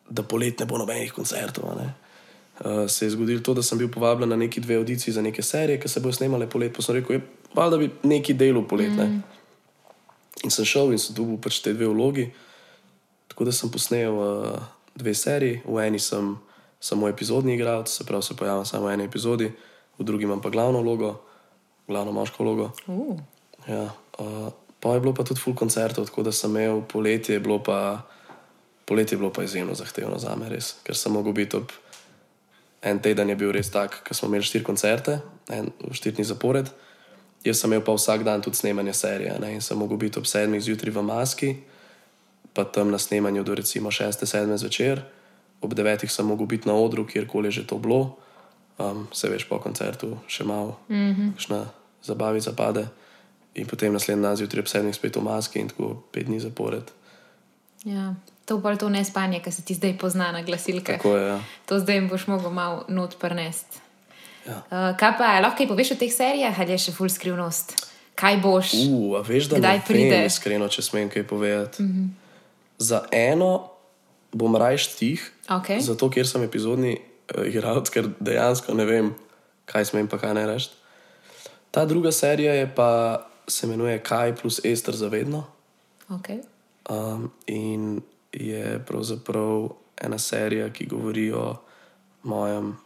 [0.10, 1.94] da polet ne bo nobenih koncertov, ne,
[2.60, 5.42] uh, se je zgodilo to, da sem bil povabljen na neki dve audiciji za neke
[5.42, 6.76] serije, ki se bodo snemale polet.
[6.76, 7.22] Pa sem rekel, je,
[7.56, 8.92] da bi neki del polet.
[8.92, 9.24] Mm.
[10.44, 12.32] In sem šel in sem dobil pač te dve vlogi.
[13.28, 14.64] Tako da sem posnel uh,
[14.96, 16.36] dve seriji, v eni sem
[16.80, 19.52] samo epizodni igralec, se pravi, se pojavim samo v eni epizodi,
[19.98, 21.16] v drugi imam pa glavno vlogo,
[21.88, 22.72] glavno moško vlogo.
[22.88, 23.20] Uh,
[23.68, 23.84] Ja,
[24.20, 24.52] uh,
[24.84, 28.04] pa je bilo pa tudi full koncertov, tako da sem imel poletje, je bilo pa,
[28.86, 31.72] poletje je bilo pa izjemno zahtevno za me, res, ker sem mogel biti ob.
[32.84, 36.68] En teden je bil res tak, ker smo imeli štiri koncerte, en, štiri dni zapored.
[37.48, 40.28] Jaz sem imel pa vsak dan tudi snemanje serije ne, in sem mogel biti ob
[40.28, 41.52] sedmih zjutraj v maski,
[42.54, 45.00] pa tam na snemanju do recimo 6-7 zvečer,
[45.62, 48.18] ob 9 sem mogel biti na odru, kjerkoli je že to bilo,
[48.78, 51.66] um, se veš po koncertu, še malo, mm -hmm.
[52.04, 52.88] zabavica pade.
[53.56, 56.92] In potem naslednji dan zjutraj ob 7 spet v maski in tako 5 dni zapored.
[57.86, 58.16] ja.
[58.46, 60.98] To pa je to nespanje, ki se ti zdaj pozna na glasilkah.
[60.98, 61.28] Tako je.
[61.28, 61.40] Ja.
[61.66, 63.80] To zdaj jim boš mogel malo not prnest.
[64.48, 64.60] Ja.
[64.68, 67.72] Uh, kaj pa lahko kaj poveš o teh serijah, ali je še full skrivnost?
[68.20, 68.74] Kaj boš?
[68.84, 70.10] Uh, a veš, da Kdaj ne pride?
[70.10, 71.84] vem, iskreno, če smem kaj povedati.
[71.84, 72.08] Mm -hmm.
[72.78, 73.70] Za eno
[74.32, 75.80] bom rajš tih, Okay.
[75.80, 79.16] zato ker sem epizodni uh, igralec, ker dejansko ne vem,
[79.66, 80.70] kaj smem pa kaj ne reči.
[81.72, 85.46] Ta druga serija je pa se imenuje Kaj plus Ester za vedno.
[86.10, 86.42] Okay.
[86.90, 91.56] Um, in je pravzaprav ena serija, ki govori o
[92.24, 92.78] mojem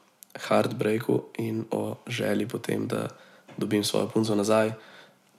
[0.48, 3.08] heartbreaku in o želji potem, da
[3.58, 4.72] dobim svojo punco nazaj,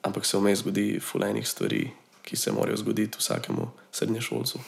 [0.03, 1.91] ampak se vmes zgodi fulejnih stvari,
[2.23, 4.59] ki se morajo zgoditi vsakemu srednješolcu.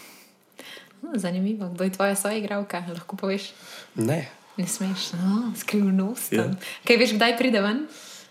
[1.00, 3.52] Hm, Zanimivo, kdo je tvoja soigralka, lahko poveš.
[3.94, 6.32] Ne, Ne smeš, no, skrivnost.
[6.32, 6.44] Ja.
[6.44, 6.54] Yeah.
[6.84, 7.86] Kaj veš, kdaj pride ven?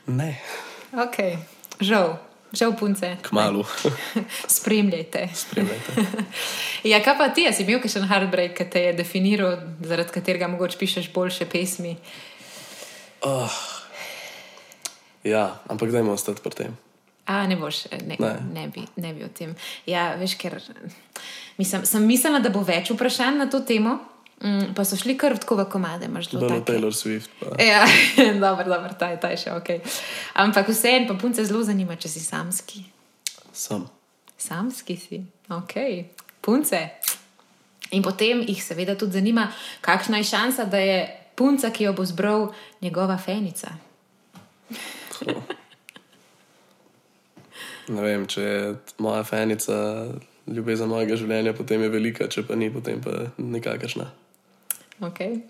[0.07, 0.41] ne,
[0.91, 1.17] Ok,
[1.79, 2.17] žal,
[2.53, 3.17] žal punce.
[3.21, 3.65] kmalu,
[4.57, 5.29] Spremljajte.
[5.33, 5.91] spremljajte.
[6.91, 10.77] Ja, kaj pa ti, si bil kakšen heartbreak, ki te je definiral, zaradi katerega mogoče
[10.79, 11.97] pišeš boljše pesmi?
[13.21, 13.51] Oh.
[15.23, 16.77] Ja, ampak dajmo ostati pri tem.
[17.25, 18.15] A, ne boš, ne, ne.
[18.19, 18.31] Ne.
[18.53, 19.51] Ne, bi, ne bi o tem.
[19.85, 20.55] Ja, veš, ker
[21.59, 23.99] mislim, sem mislila, da bo več vprašanj na to temo,
[24.41, 26.05] mm, pa so šli kar tako v komade.
[26.05, 27.29] imaš zelo take- Taylor Swift.
[27.39, 27.63] Pa.
[27.63, 27.85] Ja,
[28.45, 29.69] dobro, dobro, ta je, ta je še ok.
[30.35, 32.83] Ampak vseeno, pa punce zelo zanima, če si samski.
[33.53, 33.85] Sem.
[34.37, 35.19] Samski si,
[35.49, 35.73] ok,
[36.41, 36.79] punce.
[37.91, 39.47] In potem jih seveda tudi zanima,
[39.81, 40.99] kakšna je šansa, da je
[41.35, 43.71] punca, ki jo bo zbral njegova fenica.
[47.89, 49.73] Ne vem, če je moja fenica
[50.47, 54.05] ljubezen mojega življenja, potem je velika, če pa ni, potem pa nikakršna.
[54.99, 55.43] Okay.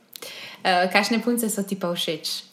[0.61, 2.45] Uh, kakšne punce so ti pa všeč?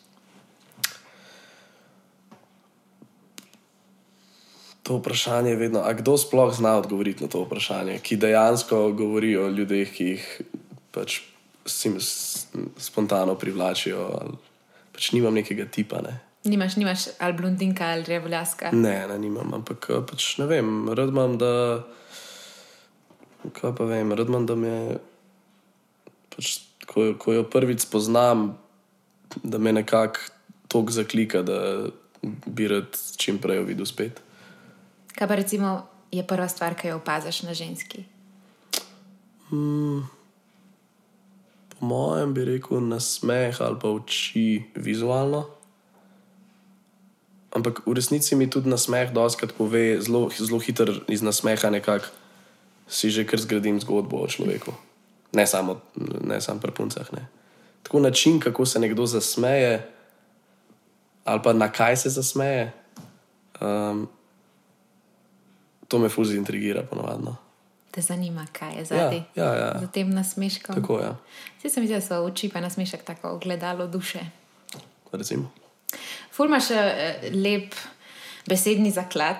[4.86, 9.34] To vprašanje je vedno, a kdo sploh zna odgovoriti na to vprašanje, ki dejansko govori
[9.36, 10.26] o ljudeh, ki jih
[10.94, 11.26] pač
[11.66, 11.98] sim,
[12.78, 13.98] spontano privlačijo.
[14.20, 14.38] ali
[14.94, 15.98] Pač nimam nekega tipa.
[16.00, 16.14] Ne,
[16.46, 18.70] Nimaš, nimaš ali blondinka ali revoljaska.
[18.72, 21.82] ne, ne nimam, ampak eh, pač ne vem, rad imam, da.
[23.52, 24.72] Kaj pa vem, rad imam, da me.
[26.30, 28.58] Pač, ko, ko jo prvič spoznam,
[29.42, 30.20] da me nekako
[30.68, 31.86] tok zaklika, da
[32.46, 34.20] bi rad čim prej videl spet.
[35.16, 38.04] Kaj pa recimo je prva stvar, ki jo opaziš na ženski?
[41.76, 45.46] Po mojem bi rekel nasmeh ali pa oči vizualno.
[47.56, 52.12] Ampak v resnici mi tudi nasmeh doskrat pove, zelo, zelo hitro iz nasmeha nekako
[52.86, 54.85] si že kar zgradim zgodbo o človeku.
[55.32, 55.80] Ne samo,
[56.22, 57.12] ne samo pri puncah.
[57.12, 57.26] Ne.
[57.82, 59.90] Tako način, kako se nekdo zasmeje,
[61.24, 62.72] ali pa na kaj se zasmeje,
[63.56, 64.08] um,
[65.88, 67.36] to me fuzi intrigira ponovadno.
[67.90, 69.22] Te zanima, kaj je Ja, zadaj.
[69.34, 69.78] ja, ja.
[69.80, 70.74] Za tem nasmeškom.
[70.74, 71.04] Tako je.
[71.04, 71.16] Ja.
[71.58, 74.20] Vsi se mi zdi, da so oči pa nasmešek tako ogledalo duše.
[75.12, 75.50] Recimo.
[76.32, 76.76] Ful imaš uh,
[77.34, 77.74] lep
[78.46, 79.36] besedni zaklad.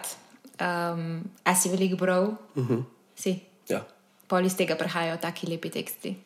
[0.57, 2.25] Um, a si velik brov?
[2.25, 2.73] Uh Mhm.
[2.73, 2.83] -huh.
[3.17, 3.41] Si.
[3.69, 3.85] Ja.
[4.27, 6.17] Pol iz tega prihajajo taki lepi teksti.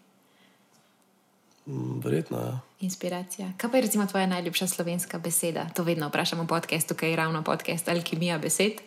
[1.67, 2.59] Mm, Verjetno, ja.
[2.81, 3.53] Inspiracija.
[3.57, 5.67] Kaj pa je recimo tvoja najljubša slovenska beseda?
[5.77, 8.81] To vedno vprašamo v podkastu, ki je ravno podcast Alkimija besed,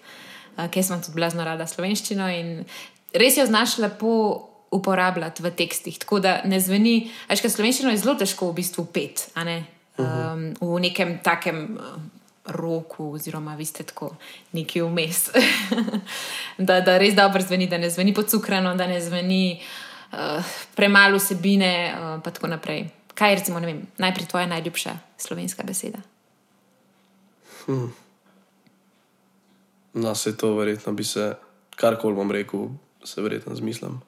[0.58, 2.66] uh, ker sem tudi blazno rada slovenščino in
[3.14, 6.00] res jo znaš lepo uporabljati v tekstih.
[6.02, 9.62] Tako da ne zveni, ker slovenščino je zelo težko v bistvu pet, a ne?
[10.02, 11.78] Um, v nekem takem
[12.46, 14.16] roku, oziroma vi ste tako
[14.52, 15.30] neki vmes.
[16.68, 19.62] da, da res dobro zveni, da ne zveni pocukrano, da ne zveni
[20.12, 20.18] uh,
[20.76, 22.88] premalo vsebine, uh, pa tako naprej.
[23.14, 26.00] Kaj je recimo, vem, najprej tvoja najljubša slovenska beseda?
[29.94, 31.36] No, se to verjetno bi se,
[31.76, 32.68] karkoli bom rekel,
[33.04, 34.02] se verjetno zmislim.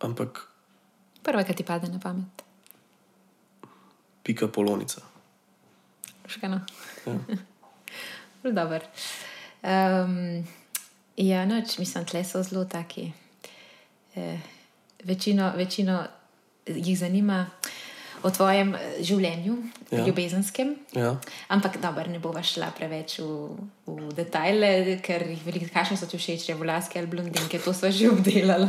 [0.00, 0.48] Ampak
[1.22, 2.44] Prva, ki ti pade na pamet.
[4.22, 5.00] pika polonica.
[6.26, 6.60] Škano.
[7.06, 7.14] Ja.
[9.62, 10.46] Um,
[11.16, 13.12] ja, noč, mislim, tle so zelo taki.
[14.16, 14.38] Eh,
[15.04, 16.04] večino, večino
[16.66, 17.46] jih zanima
[18.22, 19.56] o tvojem eh, življenju,
[19.90, 20.04] Ja.
[20.06, 20.74] ljubezenskem.
[20.92, 21.14] Ja.
[21.48, 26.18] Ampak dobro, ne bova šla preveč v, v detajle, ker jih veliko, kakšne so ti
[26.20, 28.68] všeč, volaske ali blondinke, to sva že obdelala.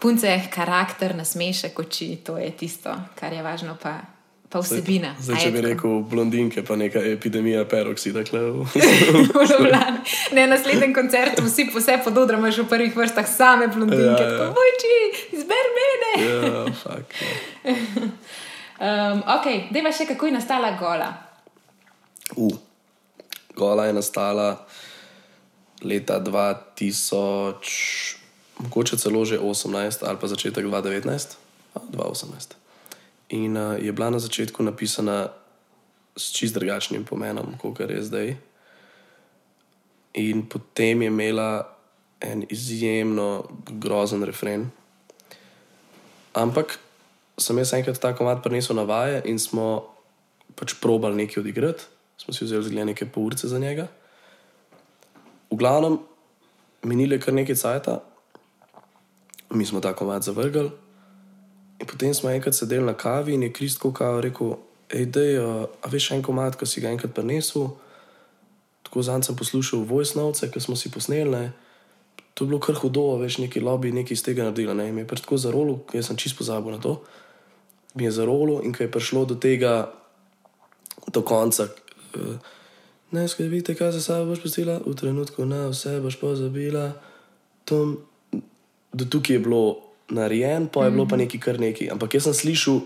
[0.00, 4.00] Punce, karakter, nasmešek oči, to je tisto, kar je važno, pa,
[4.52, 5.14] pa vsebina.
[5.20, 5.68] Zdaj, A če bi tako?
[5.68, 8.20] rekel blondinke, pa neka epidemija peroksida.
[10.32, 14.24] Ne, na naslednjem koncertu vsi vse pododramo že v prvih vrstah, same blondinke.
[14.24, 14.44] Ja, ja.
[14.44, 14.52] Ja.
[14.52, 14.96] Mojči,
[15.36, 16.12] izber mene.
[16.28, 17.12] Ja, fakt.
[17.62, 17.74] Ja.
[18.82, 21.06] Um, ok, deva še, kako je nastala gola.
[22.34, 22.50] Uh.
[23.54, 24.66] Gola je nastala
[25.86, 28.18] leta 2000,
[28.58, 31.38] mogoče celo že 18 ali pa začetek 2019,
[31.74, 32.61] a, 2018.
[33.32, 35.32] In uh, je bila na začetku napisana
[36.16, 38.36] s čist drugačnim pomenom, kot je zdaj.
[40.20, 41.72] In potem je imela
[42.20, 43.48] en izjemno
[43.80, 44.68] grozen refren.
[46.36, 46.78] Ampak
[47.40, 49.88] sem jaz enkrat ta komat prinesel na vaje in smo
[50.56, 51.88] pač probali nekaj odigrati,
[52.20, 53.88] smo si vzeli zgled neke pol ure za njega.
[55.50, 55.98] V glavnem,
[56.84, 57.98] minile kar nekaj cajta,
[59.50, 60.70] mi smo ta komat zavrgli.
[61.82, 64.54] In potem smo enkrat sedeli na kavi in je Kristko kao rekel:
[64.92, 67.72] Hej, dej, a, a veš en komat, ki si ga enkrat prinesel.
[68.86, 71.30] Tako zanj sem poslušal voice notes, ki smo si posneli.
[71.30, 71.52] Ne.
[72.34, 74.76] To je bilo kar hudo, veš, neki lobby, nekaj iz tega naredila.
[74.78, 74.88] Ne.
[74.92, 77.02] In je tako zarolo, jaz sem čisto pozabil na to.
[77.94, 79.90] Mi je zarolo in ko je prišlo do tega,
[81.12, 81.68] do konca.
[82.14, 82.36] eh,
[83.12, 86.96] Ne skrbite, kaj za sabo boš pustila, v trenutku na vse boš pozabila.
[87.68, 88.00] Tam,
[88.92, 89.81] do tukaj je bilo
[90.12, 91.88] narejen, pa je bilo pa nekaj kar nekaj.
[91.94, 92.82] Ampak jaz sem slišal,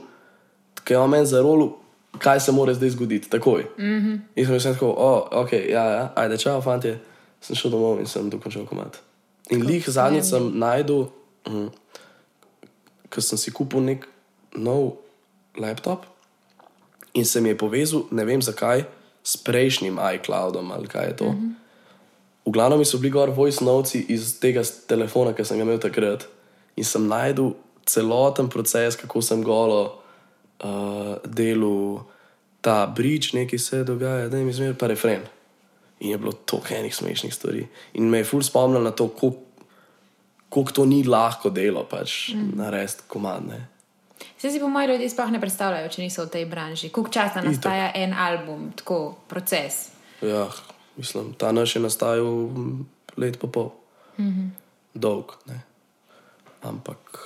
[0.84, 1.72] kaj je o meni za rolo,
[2.18, 3.66] kaj se mora zdaj zgoditi, takoj.
[3.78, 4.18] Mm -hmm.
[4.36, 6.94] In sem tako, oh, ok, ja, ja, ajde, čau, fanti.
[7.40, 9.02] Sem šel domov in sem dokončal komat.
[9.50, 11.06] In lih zadnjič sem najdel,
[11.48, 11.68] mm,
[13.08, 14.08] ker sem si kupil nek
[14.56, 14.96] nov
[15.58, 16.06] laptop
[17.14, 18.84] in se mi je povezal, ne vem zakaj,
[19.22, 21.24] s prejšnjim iCloudom ali kaj je to.
[21.24, 21.66] Mm -hmm.
[22.46, 26.28] V glavnem so bili gor voice notes iz tega telefona, ki sem ga imel takrat.
[26.76, 27.54] In sem najdel
[27.86, 29.80] celoten proces, kako sem golo
[30.64, 32.04] uh, delal
[32.60, 35.22] ta bridge, nekaj se dogaja, da jim izmer pa refren.
[36.00, 37.66] In je bilo toliko enih smešnih stvari.
[37.94, 39.08] In me je ful spomnil na to,
[40.48, 42.52] koliko to ni lahko delo, pač mm.
[42.58, 43.66] narediti komandne.
[44.36, 46.90] Vse si po mojem ljudje sploh ne predstavljajo, če niso v tej branži.
[46.92, 49.88] Koliko časa nastaja en album, tako proces.
[50.20, 50.48] Ja,
[50.96, 53.70] mislim, ta naš je nastajal mm, let pa pol.
[54.18, 54.48] Mm -hmm.
[54.94, 55.60] Dolg, ne.
[56.66, 57.18] Ampak,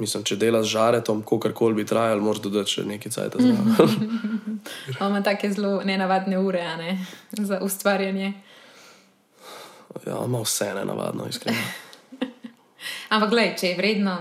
[0.00, 3.38] mislim, če delaš z žaretom, kakorkoli bi trajal, moraš dodati še nekaj cajt.
[5.00, 6.98] On ima take zelo nenavadne ure ne,
[7.32, 8.32] za ustvarjanje.
[10.06, 11.58] ja, ima vse nenavadno, iskreno.
[13.12, 14.16] Ampak, gledaj, če je vredno,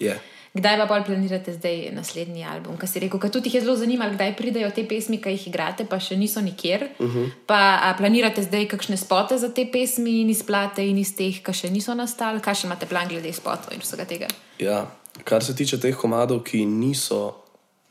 [0.00, 0.14] Je.
[0.54, 2.76] Kdaj pa bolj planirate zdaj naslednji album?
[2.76, 5.46] Kaj si rekel, ker tudi jih je zelo zanimalo, kdaj pridejo te pesmi, ki jih
[5.50, 6.88] igrate, pa še niso nikjer.
[6.98, 7.30] Uh -huh.
[7.46, 11.70] Pa planirate zdaj kakšne spote za te pesmi in izplate in iz teh, ki še
[11.70, 14.26] niso nastali, kaj še imate plan glede spotov in vsega tega?
[14.58, 14.86] Ja,
[15.24, 17.34] kar se tiče teh komadov, ki niso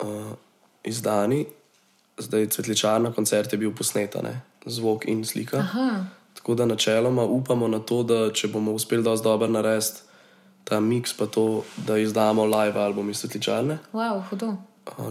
[0.02, 0.32] uh,
[0.84, 1.46] izdani,
[2.18, 4.40] zdaj cvetličarna koncert je bil posnet, a ne?
[4.66, 5.58] zvok in slika.
[5.58, 6.04] Aha.
[6.34, 10.09] Tako da načeloma upamo na to, da če bomo uspeli dosti dobro narediti
[10.70, 11.44] ta miks, pa to,
[11.78, 14.54] da izdamo live album iz cvetličarne, Wow, hudo.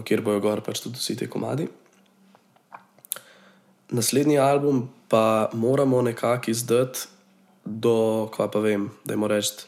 [0.04, 1.68] kjer bojo gor pač tudi vsi ti komadi.
[3.90, 6.98] Naslednji album pa moramo nekako izdati
[7.64, 7.94] do,
[8.30, 9.66] kva pa vem, da jim reči,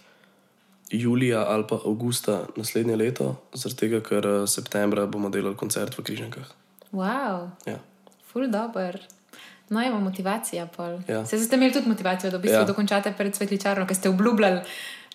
[0.93, 6.03] julija ali pa avgusta naslednje leto, zaradi tega, ker eh, septembra bomo delali koncert v
[6.03, 6.47] Križankah.
[6.93, 7.79] Wow, Ja.
[8.25, 8.99] ful dobr.
[9.71, 10.67] No, ima motivacija.
[10.67, 10.99] pol.
[11.09, 11.25] Ja.
[11.27, 12.61] Se ste imeli tudi motivacijo, da v bistvu Ja.
[12.61, 12.67] ja.
[12.67, 14.61] dokončate pred cvetličarno, ker ste obljubljali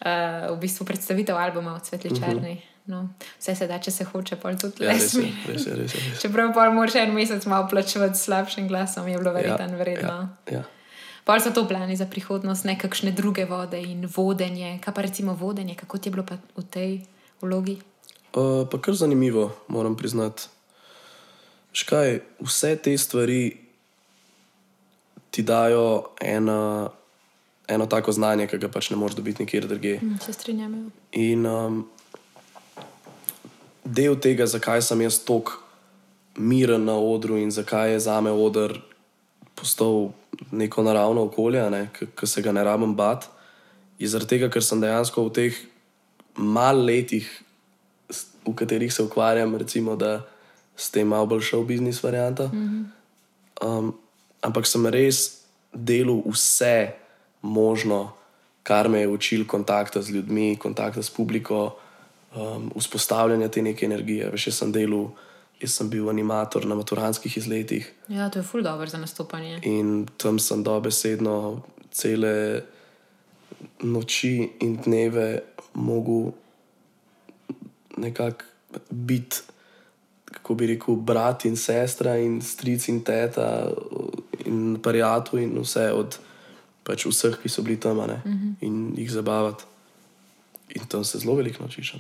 [0.06, 2.52] uh, v bistvu predstavitev albuma v cvetličarni.
[2.52, 2.76] Uh -huh.
[2.86, 4.84] no, vse se da, če se hoče, pol tudi Mhm.
[4.84, 5.76] Ja, res je, res je.
[5.76, 6.22] Res je, res.
[6.22, 10.30] Čeprav pa moraš en mesec malo plačevati s slabšim glasom, je bilo verjetno ja, vredno.
[10.52, 10.58] Ja.
[10.58, 10.64] Ja.
[11.28, 14.80] Pol so to plani za prihodnost, nekakšne druge vode in vodenje.
[14.84, 16.26] Kaj pa recimo vodenje, kako ti je bilo
[16.56, 17.02] v tej
[17.42, 17.82] vlogi?
[18.36, 20.48] Uh, pa kar zanimivo, moram priznati.
[21.72, 23.58] Škaj, vse te stvari
[25.32, 26.90] ti dajo ena,
[27.68, 30.00] eno tako znanje, ki ga pač ne moreš dobiti nikjer drugje.
[30.00, 30.74] Hm, Se strinjam.
[30.74, 30.90] ja.
[31.12, 31.86] In um,
[33.86, 35.60] del tega, zakaj sem jaz tako
[36.38, 38.78] miren na odru in zakaj je za me odr
[39.56, 40.12] postal
[40.52, 43.26] neko naravno okolje, ne, ki se ga ne rabim bat,
[44.00, 45.62] je zaradi tega, ker sem dejansko v teh
[46.38, 47.26] mal letih,
[48.46, 50.28] v katerih se ukvarjam, recimo, da
[50.78, 52.52] s tem malo bolj šel biznis varianta.
[53.66, 53.96] Um,
[54.46, 55.42] ampak sem res
[55.74, 56.94] delal vse
[57.42, 58.12] možno,
[58.64, 61.78] kar me je učil kontakta z ljudmi, kontakta s publiko,
[62.36, 64.30] um, vzpostavljanja te neke energije.
[64.32, 65.10] Veš, jaz sem delal,
[65.62, 69.60] jaz sem bil animator na maturanskih izletih Ja, to je ful dobro za nastopanje.
[69.64, 71.62] in tam sem dobesedno
[71.92, 72.62] cele
[73.82, 75.40] noči in dneve
[75.74, 76.32] mogel
[77.98, 78.44] nekako
[78.90, 79.38] biti,
[80.26, 83.72] kako bi rekel, brat in sestra in stric in teta
[84.46, 86.18] in parijatu in vse od
[86.88, 88.54] pač vseh, ki so bili tam uh -huh.
[88.62, 89.64] in jih zabavati.
[90.76, 91.96] In tam se zelo veliko naučiš.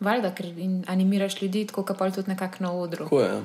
[0.00, 0.46] Valjda, ker
[0.86, 3.04] animiraš ljudi, tako kot pa tudi nekako na odru.
[3.04, 3.28] Tako je.
[3.28, 3.42] ja.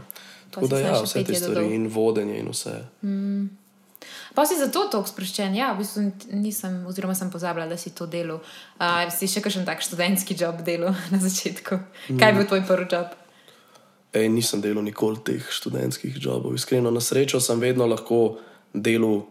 [0.52, 1.72] Tako da ja, vse te stvari dodal.
[1.72, 2.82] in vodenje in vse.
[4.36, 5.56] Pa si zato tako sproščen.
[5.56, 8.42] Ja, v bistvu nisem, oziroma sem pozabila, da si to delal.
[8.78, 11.80] Uh, si še kakšen tak študentski job delal na začetku.
[12.20, 13.14] Kaj je bil tvoj prvi job?
[14.14, 16.54] Ej, nisem delal nikoli teh študentskih jobov.
[16.54, 18.38] Iskreno, na srečo sem vedno lahko
[18.74, 19.24] delal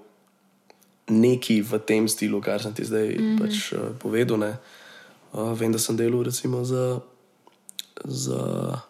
[1.11, 3.39] nekaj v tem stilu, kar sem ti zdaj mm -hmm.
[3.41, 4.39] pač, uh, povedal.
[4.39, 4.57] ne.
[5.33, 7.01] Uh, vem, da sem delal recimo za.
[8.05, 8.81] za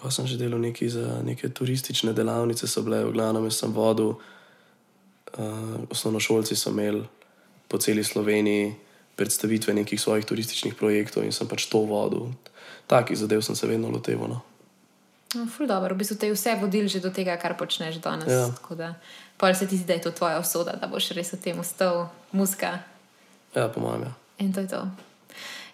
[0.00, 3.72] Ko sem že delal nekaj za neke turistične delavnice, so bile, v glavnem jaz sem
[3.72, 7.04] vodil, uh, osnovnošolci so imeli
[7.68, 8.74] po celi Sloveniji
[9.16, 12.32] predstavitve nekih svojih turističnih projektov in sem pač to vodil.
[12.86, 14.28] Takih zadev sem se vedno loteval.
[14.28, 14.40] No.
[15.34, 18.26] No, ful dobro, v bistvu te vse vodil že do tega, kar počneš danes.
[18.32, 18.48] Ja.
[18.50, 18.94] Tako da
[19.40, 22.08] pol se ti zdi, da je to tvoja usoda, da boš res v tem ustal,
[22.32, 22.78] muska.
[23.54, 24.10] Ja, po mojem.
[24.10, 24.12] Ja.
[24.44, 24.84] In to je to.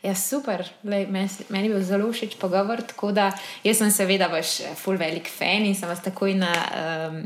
[0.07, 0.63] Ja, super.
[0.85, 2.83] Lej, meni, meni je bil zelo všeč pogovor.
[2.87, 3.31] Tako da
[3.67, 6.53] jaz sem seveda vaš eh, full velik fan in sem vas takoj na,
[7.11, 7.19] um,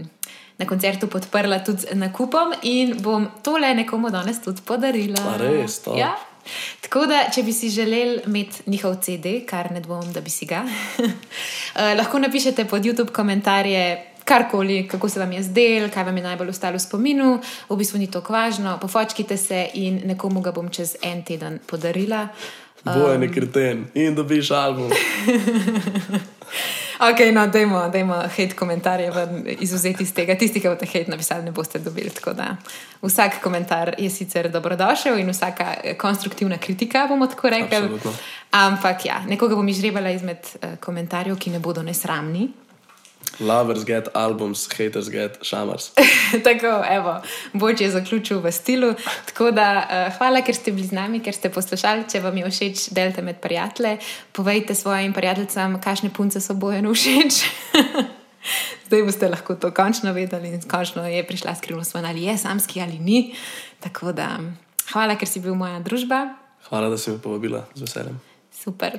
[0.59, 5.21] na koncertu podprla tudi z nakupom in bom tole nekomu danes tudi podarila.
[5.35, 5.97] A res, to?
[5.99, 6.15] Ja.
[6.81, 10.49] Tako da, če bi si želeli imeti njihov CD, kar ne dvomim, da bi si
[10.49, 10.65] ga,
[11.05, 14.10] eh, lahko napišete pod YouTube komentarje.
[14.25, 17.99] Karkoli, kako se vam je zdel, kaj vam je najbolj ostalo v spominu, v bistvu
[17.99, 18.79] ni to važno.
[18.81, 22.29] Pofočkite se in nekomu ga bom čez en teden podarila.
[22.85, 23.33] Boje um.
[23.33, 24.91] kreten in dobiš album.
[27.01, 29.13] Ok, no, dajmo, dajmo hate komentarje
[29.61, 30.35] izuzeti iz tega.
[30.37, 32.11] Tisti, ki boste hate napisali, ne boste dobili.
[32.11, 32.35] Tako
[33.03, 37.77] vsak komentar je sicer dobrodošel in vsaka eh, konstruktivna kritika, bomo tako rekli.
[37.77, 38.13] Absolutno.
[38.51, 42.51] Ampak ja, nekoga bom izžrebala izmed uh, komentarjev, ki ne bodo nesramni.
[43.41, 45.91] Lovers get albums, haters get shamars.
[46.47, 47.23] Tako, evo,
[47.53, 48.95] Boč je zaključil v stilu.
[49.27, 52.05] Tako da, uh, hvala, ker ste bili z nami, ker ste poslušali.
[52.11, 53.97] Če vam je všeč, delite med prijatelje.
[54.37, 57.41] Povejte svojim prijateljem, kakšne punce so bojeno všeč.
[58.87, 62.99] Zdaj boste lahko to končno vedeli in končno je prišla skrivnost ali je samski ali
[62.99, 63.35] ni.
[63.81, 64.39] Tako da,
[64.93, 66.35] hvala, ker si bil moja družba.
[66.69, 68.30] Hvala, da si me povabila z veseljem.
[68.61, 68.99] Super.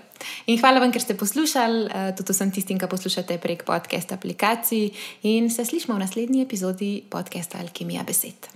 [0.50, 4.90] In hvala vam, ker ste poslušali, uh, tudi vsem tistim, ki poslušate prek podcast aplikacij.
[5.30, 8.50] In se slišmo v naslednji epizodi podcasta Alkimija besed.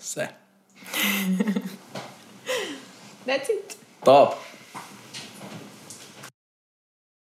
[0.00, 0.30] Vse.
[3.26, 3.76] That's it.
[4.04, 4.49] Top!